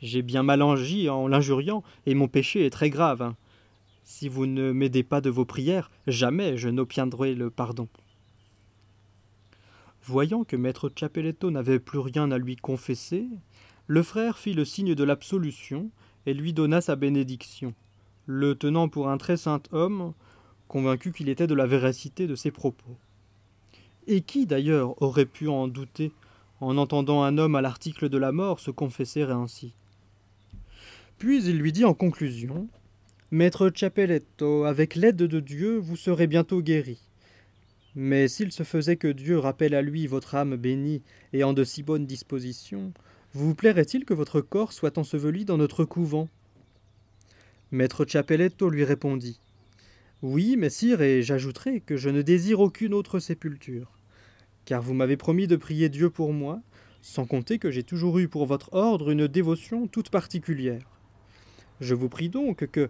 J'ai 0.00 0.22
bien 0.22 0.42
mal 0.42 0.60
agi 0.60 1.08
en 1.08 1.28
l'injuriant, 1.28 1.84
et 2.06 2.14
mon 2.14 2.26
péché 2.26 2.66
est 2.66 2.70
très 2.70 2.90
grave. 2.90 3.22
Hein. 3.22 3.36
Si 4.02 4.28
vous 4.28 4.46
ne 4.46 4.72
m'aidez 4.72 5.04
pas 5.04 5.20
de 5.20 5.30
vos 5.30 5.44
prières, 5.44 5.90
jamais 6.08 6.56
je 6.56 6.68
n'obtiendrai 6.68 7.34
le 7.34 7.48
pardon. 7.48 7.88
Voyant 10.02 10.44
que 10.44 10.56
maître 10.56 10.90
Chapeletto 10.94 11.50
n'avait 11.50 11.78
plus 11.78 12.00
rien 12.00 12.30
à 12.32 12.38
lui 12.38 12.56
confesser, 12.56 13.24
le 13.86 14.02
frère 14.02 14.36
fit 14.36 14.52
le 14.52 14.64
signe 14.64 14.94
de 14.94 15.04
l'absolution 15.04 15.90
et 16.26 16.34
lui 16.34 16.52
donna 16.52 16.80
sa 16.80 16.96
bénédiction, 16.96 17.72
le 18.26 18.54
tenant 18.54 18.88
pour 18.88 19.08
un 19.08 19.16
très 19.16 19.36
saint 19.36 19.62
homme, 19.72 20.12
convaincu 20.68 21.12
qu'il 21.12 21.28
était 21.28 21.46
de 21.46 21.54
la 21.54 21.66
véracité 21.66 22.26
de 22.26 22.34
ses 22.34 22.50
propos. 22.50 22.96
Et 24.06 24.20
qui 24.20 24.46
d'ailleurs 24.46 25.00
aurait 25.02 25.26
pu 25.26 25.48
en 25.48 25.68
douter 25.68 26.12
en 26.60 26.76
entendant 26.76 27.22
un 27.22 27.38
homme 27.38 27.54
à 27.54 27.62
l'article 27.62 28.08
de 28.08 28.18
la 28.18 28.32
mort 28.32 28.60
se 28.60 28.70
confesser 28.70 29.22
ainsi? 29.22 29.74
Puis 31.18 31.44
il 31.44 31.58
lui 31.58 31.72
dit 31.72 31.84
en 31.84 31.94
conclusion 31.94 32.68
Maître 33.30 33.70
Chapeletto, 33.74 34.64
avec 34.64 34.94
l'aide 34.94 35.16
de 35.16 35.40
Dieu, 35.40 35.76
vous 35.78 35.96
serez 35.96 36.26
bientôt 36.26 36.60
guéri. 36.60 37.00
Mais 37.96 38.28
s'il 38.28 38.52
se 38.52 38.62
faisait 38.62 38.96
que 38.96 39.08
Dieu 39.08 39.38
rappelle 39.38 39.74
à 39.74 39.82
lui 39.82 40.06
votre 40.06 40.34
âme 40.34 40.56
bénie 40.56 41.02
et 41.32 41.44
en 41.44 41.52
de 41.52 41.64
si 41.64 41.82
bonnes 41.82 42.06
dispositions, 42.06 42.92
vous 43.32 43.54
plairait-il 43.54 44.04
que 44.04 44.14
votre 44.14 44.40
corps 44.40 44.72
soit 44.72 44.98
enseveli 44.98 45.44
dans 45.44 45.56
notre 45.56 45.84
couvent? 45.84 46.28
Maître 47.72 48.04
Chapeletto 48.04 48.68
lui 48.68 48.84
répondit 48.84 49.40
Oui, 50.26 50.56
messire, 50.56 51.02
et 51.02 51.22
j'ajouterai 51.22 51.80
que 51.80 51.98
je 51.98 52.08
ne 52.08 52.22
désire 52.22 52.60
aucune 52.60 52.94
autre 52.94 53.18
sépulture. 53.18 53.90
Car 54.64 54.80
vous 54.80 54.94
m'avez 54.94 55.18
promis 55.18 55.46
de 55.46 55.54
prier 55.54 55.90
Dieu 55.90 56.08
pour 56.08 56.32
moi, 56.32 56.62
sans 57.02 57.26
compter 57.26 57.58
que 57.58 57.70
j'ai 57.70 57.82
toujours 57.82 58.18
eu 58.18 58.26
pour 58.26 58.46
votre 58.46 58.72
ordre 58.72 59.10
une 59.10 59.28
dévotion 59.28 59.86
toute 59.86 60.08
particulière. 60.08 60.88
Je 61.82 61.94
vous 61.94 62.08
prie 62.08 62.30
donc 62.30 62.64
que, 62.68 62.88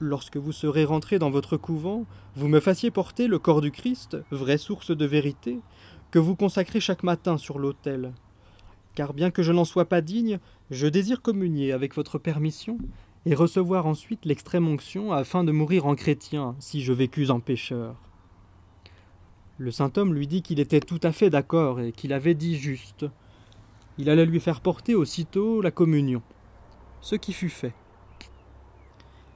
lorsque 0.00 0.38
vous 0.38 0.50
serez 0.50 0.84
rentré 0.84 1.20
dans 1.20 1.30
votre 1.30 1.56
couvent, 1.56 2.04
vous 2.34 2.48
me 2.48 2.58
fassiez 2.58 2.90
porter 2.90 3.28
le 3.28 3.38
corps 3.38 3.60
du 3.60 3.70
Christ, 3.70 4.16
vraie 4.32 4.58
source 4.58 4.90
de 4.90 5.06
vérité, 5.06 5.60
que 6.10 6.18
vous 6.18 6.34
consacrez 6.34 6.80
chaque 6.80 7.04
matin 7.04 7.38
sur 7.38 7.60
l'autel. 7.60 8.12
Car 8.96 9.14
bien 9.14 9.30
que 9.30 9.44
je 9.44 9.52
n'en 9.52 9.64
sois 9.64 9.88
pas 9.88 10.00
digne, 10.00 10.40
je 10.72 10.88
désire 10.88 11.22
communier 11.22 11.70
avec 11.70 11.94
votre 11.94 12.18
permission 12.18 12.76
et 13.24 13.34
recevoir 13.34 13.86
ensuite 13.86 14.24
l'extrême 14.24 14.68
onction 14.68 15.12
afin 15.12 15.44
de 15.44 15.52
mourir 15.52 15.86
en 15.86 15.94
chrétien 15.94 16.56
si 16.58 16.82
je 16.82 16.92
vécus 16.92 17.30
en 17.30 17.40
pécheur. 17.40 17.96
Le 19.58 19.70
saint 19.70 19.92
homme 19.96 20.14
lui 20.14 20.26
dit 20.26 20.42
qu'il 20.42 20.60
était 20.60 20.80
tout 20.80 21.00
à 21.02 21.12
fait 21.12 21.30
d'accord 21.30 21.80
et 21.80 21.92
qu'il 21.92 22.12
avait 22.12 22.34
dit 22.34 22.56
juste. 22.56 23.06
Il 23.98 24.10
allait 24.10 24.26
lui 24.26 24.40
faire 24.40 24.60
porter 24.60 24.94
aussitôt 24.94 25.60
la 25.60 25.70
communion. 25.70 26.22
Ce 27.00 27.14
qui 27.14 27.32
fut 27.32 27.48
fait. 27.48 27.74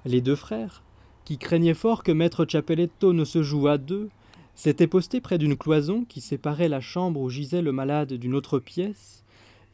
Les 0.05 0.21
deux 0.21 0.37
frères, 0.37 0.83
qui 1.25 1.39
craignaient 1.39 1.75
fort 1.75 2.03
que 2.03 2.13
maître 2.13 2.47
Chapeletto 2.49 3.13
ne 3.13 3.25
se 3.25 3.43
joue 3.43 3.69
à 3.69 3.79
deux, 3.79 4.09
s'étaient 4.55 4.87
postés 4.87 5.21
près 5.21 5.39
d'une 5.39 5.57
cloison 5.57 6.05
qui 6.05 6.21
séparait 6.21 6.69
la 6.69 6.81
chambre 6.81 7.21
où 7.21 7.29
gisait 7.29 7.63
le 7.63 7.73
malade 7.73 8.15
d'une 8.15 8.35
autre 8.35 8.59
pièce, 8.59 9.25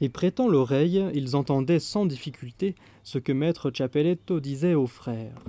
et 0.03 0.09
prêtant 0.09 0.49
l'oreille, 0.49 1.05
ils 1.15 1.37
entendaient 1.37 1.79
sans 1.79 2.07
difficulté 2.07 2.75
ce 3.05 3.19
que 3.19 3.31
maître 3.31 3.71
Chapeletto 3.73 4.41
disait 4.41 4.75
aux 4.75 4.89
frères. 4.89 5.45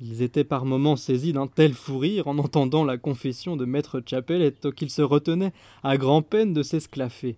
Ils 0.00 0.20
étaient 0.20 0.42
par 0.42 0.64
moments 0.64 0.96
saisis 0.96 1.32
d'un 1.32 1.46
tel 1.46 1.74
fou 1.74 1.98
rire 1.98 2.26
en 2.26 2.38
entendant 2.38 2.84
la 2.84 2.98
confession 2.98 3.56
de 3.56 3.64
maître 3.64 4.02
Chapeletto 4.04 4.72
qu'ils 4.72 4.90
se 4.90 5.02
retenaient 5.02 5.52
à 5.84 5.96
grand-peine 5.96 6.52
de 6.52 6.64
s'esclaffer. 6.64 7.36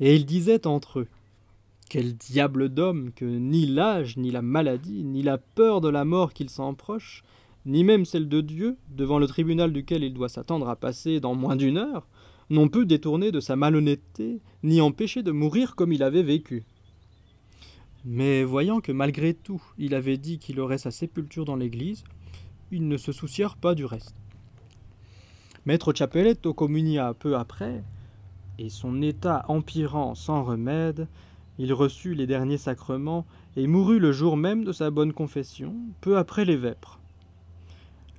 Et 0.00 0.16
ils 0.16 0.24
disaient 0.24 0.66
entre 0.66 1.00
eux 1.00 1.08
quel 1.90 2.16
diable 2.16 2.70
d'homme 2.70 3.10
que 3.14 3.26
ni 3.26 3.66
l'âge, 3.66 4.16
ni 4.16 4.30
la 4.30 4.40
maladie, 4.40 5.04
ni 5.04 5.22
la 5.22 5.36
peur 5.36 5.82
de 5.82 5.90
la 5.90 6.06
mort 6.06 6.32
qu'il 6.32 6.48
s'en 6.48 6.72
proche, 6.72 7.22
ni 7.66 7.84
même 7.84 8.06
celle 8.06 8.30
de 8.30 8.40
Dieu, 8.40 8.78
devant 8.88 9.18
le 9.18 9.26
tribunal 9.26 9.74
duquel 9.74 10.02
il 10.02 10.14
doit 10.14 10.30
s'attendre 10.30 10.70
à 10.70 10.76
passer 10.76 11.20
dans 11.20 11.34
moins 11.34 11.54
d'une 11.54 11.76
heure, 11.76 12.06
n'ont 12.52 12.68
pu 12.68 12.86
détourner 12.86 13.32
de 13.32 13.40
sa 13.40 13.56
malhonnêteté, 13.56 14.40
ni 14.62 14.80
empêcher 14.80 15.22
de 15.22 15.32
mourir 15.32 15.74
comme 15.74 15.92
il 15.92 16.02
avait 16.02 16.22
vécu. 16.22 16.64
Mais 18.04 18.44
voyant 18.44 18.80
que 18.80 18.92
malgré 18.92 19.32
tout 19.34 19.62
il 19.78 19.94
avait 19.94 20.18
dit 20.18 20.38
qu'il 20.38 20.60
aurait 20.60 20.78
sa 20.78 20.90
sépulture 20.90 21.44
dans 21.44 21.56
l'église, 21.56 22.04
ils 22.70 22.86
ne 22.86 22.96
se 22.96 23.12
soucièrent 23.12 23.56
pas 23.56 23.74
du 23.74 23.84
reste. 23.84 24.16
Maître 25.64 25.92
Chapeletto 25.92 26.52
communia 26.54 27.14
peu 27.14 27.36
après, 27.36 27.84
et 28.58 28.68
son 28.68 29.00
état 29.00 29.44
empirant 29.48 30.14
sans 30.14 30.42
remède, 30.42 31.08
il 31.58 31.72
reçut 31.72 32.14
les 32.14 32.26
derniers 32.26 32.58
sacrements 32.58 33.26
et 33.56 33.66
mourut 33.66 33.98
le 33.98 34.12
jour 34.12 34.36
même 34.36 34.64
de 34.64 34.72
sa 34.72 34.90
bonne 34.90 35.12
confession, 35.12 35.74
peu 36.00 36.18
après 36.18 36.44
les 36.44 36.56
vêpres. 36.56 36.98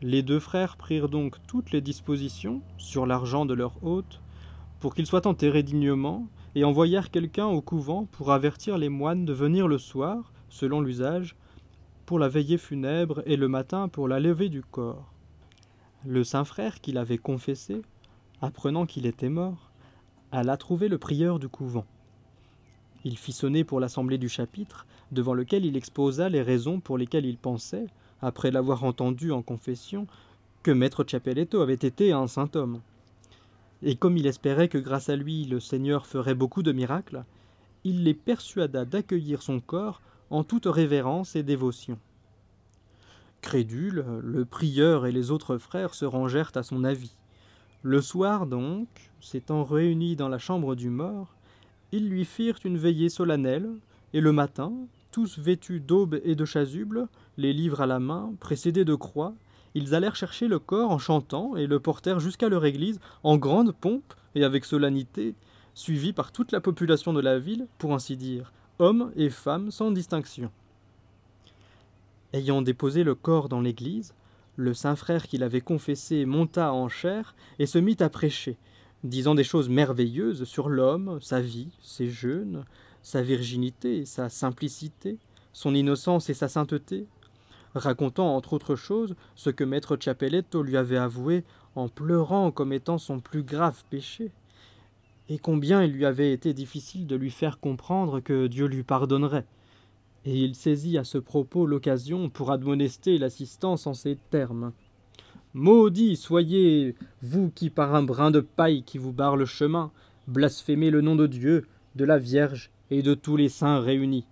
Les 0.02 0.22
deux 0.22 0.40
frères 0.40 0.78
prirent 0.78 1.10
donc 1.10 1.38
toutes 1.48 1.72
les 1.72 1.82
dispositions, 1.82 2.62
sur 2.78 3.06
l'argent 3.06 3.46
de 3.46 3.54
leur 3.54 3.84
hôte, 3.84 4.22
pour 4.84 4.94
qu'il 4.94 5.06
soit 5.06 5.28
enterré 5.28 5.64
dignement, 5.64 6.28
et 6.56 6.66
envoyèrent 6.66 7.10
quelqu'un 7.10 7.46
au 7.46 7.62
couvent 7.62 8.04
pour 8.12 8.34
avertir 8.34 8.78
les 8.78 8.90
moines 8.90 9.24
de 9.24 9.32
venir 9.32 9.70
le 9.70 9.78
soir, 9.78 10.34
selon 10.50 10.82
l'usage, 10.82 11.38
pour 12.06 12.20
la 12.20 12.28
veillée 12.28 12.58
funèbre 12.58 13.24
et 13.26 13.38
le 13.38 13.48
matin 13.48 13.88
pour 13.88 14.10
la 14.10 14.20
levée 14.20 14.50
du 14.50 14.62
corps. 14.62 15.14
Le 16.06 16.26
saint 16.26 16.44
frère 16.44 16.82
qui 16.82 16.92
l'avait 16.92 17.18
confessé, 17.18 17.82
apprenant 18.42 18.86
qu'il 18.86 19.06
était 19.06 19.30
mort, 19.30 19.72
alla 20.34 20.58
trouver 20.58 20.90
le 20.90 20.98
prieur 20.98 21.40
du 21.40 21.48
couvent. 21.48 21.86
Il 23.06 23.18
fit 23.18 23.32
sonner 23.32 23.64
pour 23.64 23.80
l'assemblée 23.80 24.18
du 24.18 24.28
chapitre, 24.28 24.86
devant 25.14 25.34
lequel 25.34 25.64
il 25.64 25.78
exposa 25.78 26.28
les 26.28 26.42
raisons 26.42 26.82
pour 26.82 26.98
lesquelles 26.98 27.26
il 27.26 27.38
pensait, 27.38 27.88
après 28.22 28.52
l'avoir 28.52 28.84
entendu 28.84 29.32
en 29.32 29.44
confession, 29.44 30.08
que 30.62 30.72
maître 30.72 31.06
Chapeletto 31.08 31.62
avait 31.62 31.74
été 31.74 32.12
un 32.12 32.28
saint 32.28 32.50
homme. 32.56 32.82
Et 33.84 33.96
comme 33.96 34.18
il 34.18 34.28
espérait 34.28 34.70
que 34.70 34.78
grâce 34.78 35.10
à 35.10 35.16
lui 35.16 35.46
le 35.46 35.60
Seigneur 35.60 36.08
ferait 36.08 36.36
beaucoup 36.36 36.64
de 36.64 36.72
miracles, 36.72 37.26
il 37.84 38.04
les 38.04 38.14
persuada 38.14 38.86
d'accueillir 38.86 39.42
son 39.42 39.60
corps 39.60 40.02
en 40.30 40.44
toute 40.44 40.66
révérence 40.66 41.36
et 41.36 41.44
dévotion. 41.44 42.00
Crédule, 43.42 44.06
le 44.22 44.46
prieur 44.46 45.06
et 45.06 45.12
les 45.12 45.32
autres 45.32 45.58
frères 45.58 45.96
se 45.96 46.06
rangèrent 46.06 46.54
à 46.56 46.64
son 46.64 46.86
avis. 46.86 47.18
Le 47.82 48.00
soir 48.00 48.48
donc, 48.48 48.88
s'étant 49.20 49.66
réunis 49.66 50.16
dans 50.16 50.30
la 50.30 50.40
chambre 50.40 50.76
du 50.76 50.90
mort, 50.90 51.36
ils 51.92 52.08
lui 52.08 52.24
firent 52.24 52.60
une 52.64 52.78
veillée 52.78 53.10
solennelle, 53.10 53.70
et 54.14 54.22
le 54.22 54.32
matin, 54.32 54.72
tous 55.12 55.38
vêtus 55.38 55.82
d'aube 55.82 56.22
et 56.24 56.36
de 56.36 56.46
chasuble, 56.46 57.08
les 57.38 57.52
livres 57.52 57.82
à 57.82 57.86
la 57.86 58.00
main, 58.00 58.34
précédés 58.40 58.86
de 58.86 58.96
croix, 58.96 59.36
ils 59.76 59.96
allèrent 59.96 60.16
chercher 60.16 60.48
le 60.48 60.60
corps 60.60 60.92
en 60.92 61.00
chantant 61.00 61.56
et 61.56 61.68
le 61.68 61.80
portèrent 61.80 62.20
jusqu'à 62.20 62.50
leur 62.50 62.66
église 62.66 63.00
en 63.24 63.38
grande 63.38 63.74
pompe 63.74 64.14
et 64.36 64.44
avec 64.44 64.66
solennité, 64.66 65.36
suivis 65.74 66.14
par 66.14 66.32
toute 66.32 66.52
la 66.52 66.62
population 66.62 67.14
de 67.14 67.22
la 67.22 67.40
ville, 67.40 67.68
pour 67.78 67.94
ainsi 67.94 68.18
dire, 68.18 68.54
hommes 68.80 69.12
et 69.16 69.30
femmes 69.30 69.72
sans 69.72 69.92
distinction. 69.92 70.52
Ayant 72.34 72.62
déposé 72.62 73.04
le 73.04 73.16
corps 73.16 73.50
dans 73.50 73.62
l'église, 73.62 74.14
le 74.56 74.74
saint 74.74 74.96
frère 74.96 75.28
qui 75.28 75.38
l'avait 75.38 75.62
confessé 75.62 76.26
monta 76.26 76.74
en 76.74 76.90
chair 76.90 77.36
et 77.60 77.66
se 77.66 77.80
mit 77.80 77.98
à 78.00 78.10
prêcher, 78.10 78.58
disant 79.04 79.36
des 79.36 79.44
choses 79.44 79.70
merveilleuses 79.70 80.44
sur 80.44 80.70
l'homme, 80.70 81.20
sa 81.22 81.42
vie, 81.42 81.70
ses 81.82 82.10
jeûnes, 82.10 82.66
sa 83.02 83.22
virginité, 83.22 84.06
sa 84.06 84.30
simplicité, 84.30 85.18
son 85.52 85.76
innocence 85.76 86.30
et 86.30 86.34
sa 86.34 86.48
sainteté, 86.48 87.08
racontant 87.76 88.36
entre 88.36 88.54
autres 88.54 88.76
choses 88.76 89.16
ce 89.36 89.50
que 89.50 89.64
maître 89.64 89.98
Ciappelletto 89.98 90.64
lui 90.64 90.78
avait 90.78 90.98
avoué 90.98 91.44
en 91.76 91.88
pleurant 91.88 92.52
comme 92.52 92.74
étant 92.74 92.98
son 92.98 93.20
plus 93.20 93.44
grave 93.44 93.84
péché, 93.90 94.32
et 95.30 95.40
combien 95.40 95.84
il 95.84 95.94
lui 95.94 96.06
avait 96.06 96.34
été 96.34 96.54
difficile 96.54 97.08
de 97.08 97.16
lui 97.16 97.32
faire 97.32 97.60
comprendre 97.60 98.20
que 98.20 98.48
Dieu 98.48 98.68
lui 98.68 98.84
pardonnerait, 98.84 99.46
et 100.26 100.38
il 100.38 100.56
saisit 100.56 100.98
à 100.98 101.04
ce 101.04 101.18
propos 101.18 101.66
l'occasion 101.66 102.30
pour 102.30 102.52
admonester 102.52 103.18
l'assistance 103.18 103.88
en 103.88 103.94
ces 103.94 104.18
termes. 104.30 104.72
Maudit 105.54 106.16
soyez, 106.16 106.96
vous 107.22 107.52
qui 107.54 107.70
par 107.70 107.96
un 107.96 108.04
brin 108.04 108.32
de 108.32 108.40
paille 108.40 108.84
qui 108.84 108.98
vous 108.98 109.14
barre 109.14 109.38
le 109.38 109.46
chemin, 109.46 109.92
blasphémez 110.28 110.90
le 110.90 111.02
nom 111.02 111.16
de 111.16 111.28
Dieu, 111.28 111.68
de 111.96 112.06
la 112.06 112.18
Vierge 112.18 112.72
et 112.90 113.02
de 113.02 113.14
tous 113.14 113.38
les 113.38 113.50
saints 113.50 113.80
réunis. 113.80 114.26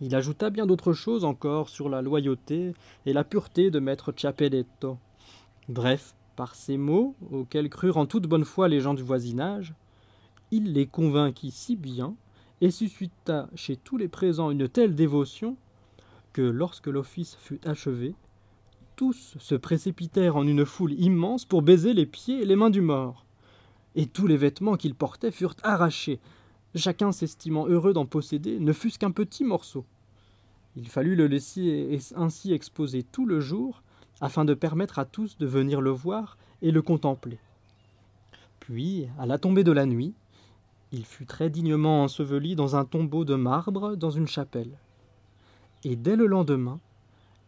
Il 0.00 0.14
ajouta 0.14 0.50
bien 0.50 0.66
d'autres 0.66 0.92
choses 0.92 1.24
encore 1.24 1.68
sur 1.70 1.88
la 1.88 2.02
loyauté 2.02 2.74
et 3.06 3.12
la 3.12 3.24
pureté 3.24 3.70
de 3.70 3.78
maître 3.78 4.12
Ciappelletto. 4.12 4.98
Bref, 5.68 6.14
par 6.36 6.54
ces 6.54 6.76
mots, 6.76 7.14
auxquels 7.32 7.70
crurent 7.70 7.96
en 7.96 8.06
toute 8.06 8.26
bonne 8.26 8.44
foi 8.44 8.68
les 8.68 8.80
gens 8.80 8.92
du 8.92 9.02
voisinage, 9.02 9.74
il 10.50 10.74
les 10.74 10.86
convainquit 10.86 11.50
si 11.50 11.76
bien 11.76 12.14
et 12.60 12.70
suscita 12.70 13.48
chez 13.54 13.76
tous 13.76 13.96
les 13.96 14.08
présents 14.08 14.50
une 14.50 14.68
telle 14.68 14.94
dévotion 14.94 15.56
que 16.32 16.42
lorsque 16.42 16.86
l'office 16.88 17.36
fut 17.40 17.66
achevé, 17.66 18.14
tous 18.96 19.36
se 19.38 19.54
précipitèrent 19.54 20.36
en 20.36 20.46
une 20.46 20.66
foule 20.66 20.92
immense 20.92 21.44
pour 21.44 21.62
baiser 21.62 21.94
les 21.94 22.06
pieds 22.06 22.42
et 22.42 22.46
les 22.46 22.56
mains 22.56 22.70
du 22.70 22.82
mort. 22.82 23.24
Et 23.94 24.06
tous 24.06 24.26
les 24.26 24.36
vêtements 24.36 24.76
qu'il 24.76 24.94
portait 24.94 25.30
furent 25.30 25.56
arrachés, 25.62 26.20
chacun 26.74 27.12
s'estimant 27.12 27.66
heureux 27.66 27.92
d'en 27.92 28.06
posséder, 28.06 28.58
ne 28.58 28.72
fût-ce 28.72 28.98
qu'un 28.98 29.10
petit 29.10 29.44
morceau. 29.44 29.84
Il 30.76 30.88
fallut 30.88 31.16
le 31.16 31.26
laisser 31.26 31.98
ainsi 32.16 32.52
exposer 32.52 33.02
tout 33.02 33.26
le 33.26 33.40
jour, 33.40 33.82
afin 34.20 34.44
de 34.44 34.54
permettre 34.54 34.98
à 34.98 35.04
tous 35.04 35.36
de 35.38 35.46
venir 35.46 35.80
le 35.80 35.90
voir 35.90 36.36
et 36.62 36.70
le 36.70 36.82
contempler. 36.82 37.38
Puis, 38.60 39.08
à 39.18 39.26
la 39.26 39.38
tombée 39.38 39.64
de 39.64 39.72
la 39.72 39.86
nuit, 39.86 40.14
il 40.92 41.04
fut 41.04 41.26
très 41.26 41.50
dignement 41.50 42.04
enseveli 42.04 42.56
dans 42.56 42.76
un 42.76 42.84
tombeau 42.84 43.24
de 43.24 43.34
marbre 43.34 43.96
dans 43.96 44.10
une 44.10 44.26
chapelle. 44.26 44.78
Et 45.84 45.96
dès 45.96 46.16
le 46.16 46.26
lendemain, 46.26 46.80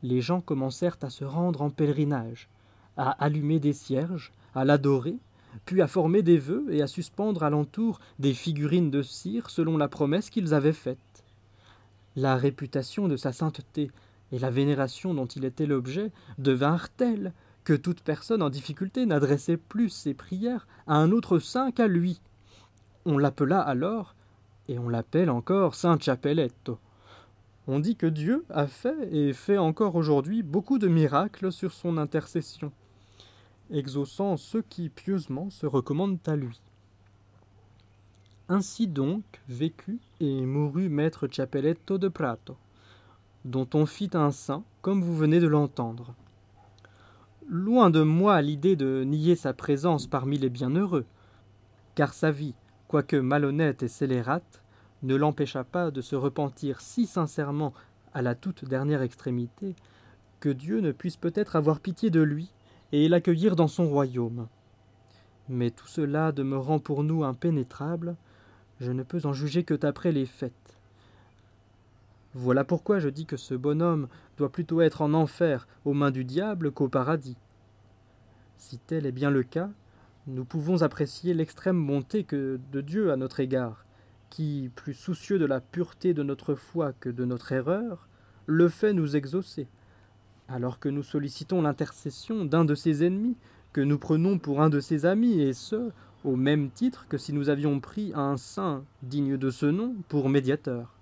les 0.03 0.21
gens 0.21 0.41
commencèrent 0.41 0.99
à 1.03 1.11
se 1.11 1.25
rendre 1.25 1.63
en 1.63 1.71
pèlerinage, 1.71 2.49
à 2.97 3.11
allumer 3.11 3.59
des 3.59 3.73
cierges, 3.73 4.33
à 4.55 4.65
l'adorer, 4.65 5.17
puis 5.65 5.83
à 5.83 5.87
former 5.87 6.23
des 6.23 6.39
vœux 6.39 6.67
et 6.71 6.83
à 6.83 6.87
suspendre 6.87 7.43
alentour 7.43 8.01
des 8.19 8.35
figurines 8.35 8.91
de 8.91 9.03
cire 9.03 9.51
selon 9.51 9.77
la 9.77 9.89
promesse 9.89 10.31
qu'ils 10.31 10.55
avaient 10.55 10.73
faite. 10.73 10.99
La 12.17 12.37
réputation 12.37 13.09
de 13.09 13.17
sa 13.17 13.33
sainteté 13.33 13.91
et 14.33 14.39
la 14.39 14.51
vénération 14.51 15.15
dont 15.15 15.27
il 15.27 15.45
était 15.45 15.67
l'objet 15.67 16.11
devinrent 16.39 16.91
telles 16.91 17.33
que 17.65 17.75
toute 17.75 18.03
personne 18.03 18.43
en 18.43 18.51
difficulté 18.51 19.07
n'adressait 19.07 19.57
plus 19.57 19.91
ses 19.91 20.15
prières 20.15 20.67
à 20.87 20.97
un 20.97 21.13
autre 21.13 21.39
saint 21.39 21.71
qu'à 21.71 21.87
lui, 21.87 22.21
on 23.05 23.17
l'appela 23.17 23.61
alors, 23.61 24.15
et 24.69 24.79
on 24.79 24.91
l'appelle 24.91 25.31
encore 25.31 25.75
Saint 25.75 25.99
Chapelletto. 25.99 26.79
On 27.67 27.81
dit 27.81 27.97
que 27.97 28.07
Dieu 28.07 28.45
a 28.51 28.67
fait 28.67 29.09
et 29.11 29.33
fait 29.33 29.57
encore 29.57 29.97
aujourd'hui 29.97 30.43
beaucoup 30.43 30.79
de 30.79 30.89
miracles 30.89 31.51
sur 31.51 31.73
son 31.73 31.97
intercession, 31.97 32.71
exaucant 33.71 34.37
ceux 34.37 34.63
qui 34.63 34.89
pieusement 34.89 35.51
se 35.51 35.67
recommandent 35.67 36.19
à 36.27 36.37
lui. 36.37 36.61
Ainsi 38.49 38.87
donc 38.87 39.23
vécut 39.49 40.01
et 40.21 40.47
mourut 40.47 40.89
maître 40.89 41.29
Chapelletto 41.31 41.99
de 41.99 42.09
Prato, 42.09 42.57
dont 43.45 43.69
on 43.75 43.85
fit 43.85 44.11
un 44.15 44.31
saint, 44.31 44.65
comme 44.81 45.03
vous 45.03 45.17
venez 45.17 45.41
de 45.41 45.47
l'entendre. 45.47 46.15
Loin 47.47 47.91
de 47.91 48.03
moi 48.03 48.41
l'idée 48.41 48.77
de 48.77 49.05
nier 49.05 49.37
sa 49.37 49.53
présence 49.53 50.07
parmi 50.07 50.39
les 50.39 50.51
bienheureux, 50.51 51.05
car 51.95 52.15
sa 52.15 52.31
vie, 52.31 52.55
quoique 52.89 53.17
malhonnête 53.17 53.83
et 53.83 53.89
scélérate, 53.89 54.63
ne 55.03 55.15
l'empêcha 55.15 55.65
pas 55.65 55.91
de 55.91 56.01
se 56.01 56.17
repentir 56.17 56.81
si 56.81 57.07
sincèrement 57.07 57.73
à 58.15 58.23
la 58.23 58.35
toute 58.35 58.65
dernière 58.65 59.03
extrémité, 59.03 59.77
que 60.41 60.49
Dieu 60.49 60.81
ne 60.81 60.93
puisse 60.93 61.17
peut-être 61.17 61.57
avoir 61.57 61.81
pitié 61.81 62.11
de 62.11 62.21
lui 62.21 62.51
et 62.93 63.09
l'accueillir 63.09 63.57
dans 63.57 63.69
son 63.69 63.89
royaume. 63.89 64.49
Mais 65.49 65.71
tout 65.71 65.87
cela 65.87 66.33
demeurant 66.33 66.79
pour 66.79 67.05
nous 67.05 67.25
impénétrable, 67.25 68.17
je 68.81 68.93
ne 68.93 69.03
peux 69.03 69.25
en 69.25 69.33
juger 69.33 69.65
que 69.65 69.75
d'après 69.75 70.13
les 70.13 70.27
faits. 70.27 70.53
Voilà 72.35 72.65
pourquoi 72.65 72.99
je 72.99 73.09
dis 73.09 73.27
que 73.27 73.37
ce 73.37 73.55
bonhomme 73.55 74.09
doit 74.37 74.53
plutôt 74.53 74.81
être 74.81 75.03
en 75.03 75.15
enfer 75.15 75.67
aux 75.85 75.95
mains 75.95 76.11
du 76.11 76.25
diable 76.25 76.71
qu'au 76.71 76.89
paradis. 76.89 77.37
Si 78.59 78.79
tel 78.79 79.07
est 79.07 79.13
bien 79.13 79.31
le 79.31 79.43
cas, 79.43 79.71
nous 80.27 80.45
pouvons 80.45 80.83
apprécier 80.83 81.33
l'extrême 81.33 81.85
bonté 81.87 82.25
que 82.25 82.61
de 82.71 82.81
Dieu 82.81 83.11
à 83.11 83.17
notre 83.17 83.41
égard, 83.41 83.87
qui, 84.29 84.71
plus 84.75 84.95
soucieux 84.95 85.39
de 85.39 85.47
la 85.47 85.61
pureté 85.61 86.13
de 86.13 86.23
notre 86.23 86.55
foi 86.55 86.93
que 86.93 87.09
de 87.09 87.25
notre 87.25 87.53
erreur, 87.53 88.09
le 88.47 88.69
fait 88.69 88.93
nous 88.93 89.17
exaucer, 89.17 89.67
alors 90.49 90.79
que 90.79 90.89
nous 90.89 91.03
sollicitons 91.03 91.63
l'intercession 91.63 92.45
d'un 92.45 92.65
de 92.65 92.75
ses 92.75 93.05
ennemis, 93.05 93.37
que 93.73 93.81
nous 93.81 93.99
prenons 93.99 94.39
pour 94.39 94.63
un 94.63 94.71
de 94.71 94.81
ses 94.81 95.07
amis, 95.07 95.41
et 95.41 95.53
ce, 95.53 95.91
au 96.25 96.37
même 96.37 96.71
titre 96.71 97.07
que 97.09 97.19
si 97.19 97.33
nous 97.33 97.49
avions 97.49 97.81
pris 97.81 98.13
un 98.15 98.37
saint 98.37 98.85
digne 99.03 99.37
de 99.37 99.51
ce 99.51 99.67
nom 99.67 99.95
pour 100.09 100.29
médiateur. 100.29 100.95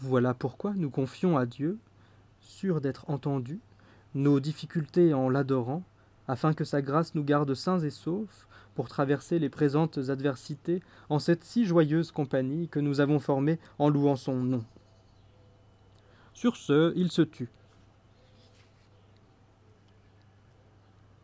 Voilà 0.00 0.34
pourquoi 0.34 0.74
nous 0.76 0.90
confions 0.90 1.36
à 1.36 1.46
Dieu, 1.46 1.78
sûrs 2.40 2.80
d'être 2.80 3.08
entendus, 3.08 3.60
nos 4.14 4.40
difficultés 4.40 5.14
en 5.14 5.28
l'adorant, 5.28 5.82
afin 6.28 6.52
que 6.52 6.64
sa 6.64 6.82
grâce 6.82 7.14
nous 7.14 7.24
garde 7.24 7.54
sains 7.54 7.80
et 7.80 7.90
saufs 7.90 8.46
pour 8.74 8.88
traverser 8.88 9.38
les 9.38 9.48
présentes 9.48 9.98
adversités 10.08 10.82
en 11.08 11.18
cette 11.18 11.44
si 11.44 11.64
joyeuse 11.64 12.10
compagnie 12.10 12.68
que 12.68 12.80
nous 12.80 13.00
avons 13.00 13.18
formée 13.18 13.58
en 13.78 13.88
louant 13.88 14.16
son 14.16 14.36
nom. 14.36 14.64
Sur 16.32 16.56
ce, 16.56 16.92
il 16.96 17.10
se 17.10 17.22
tut, 17.22 17.50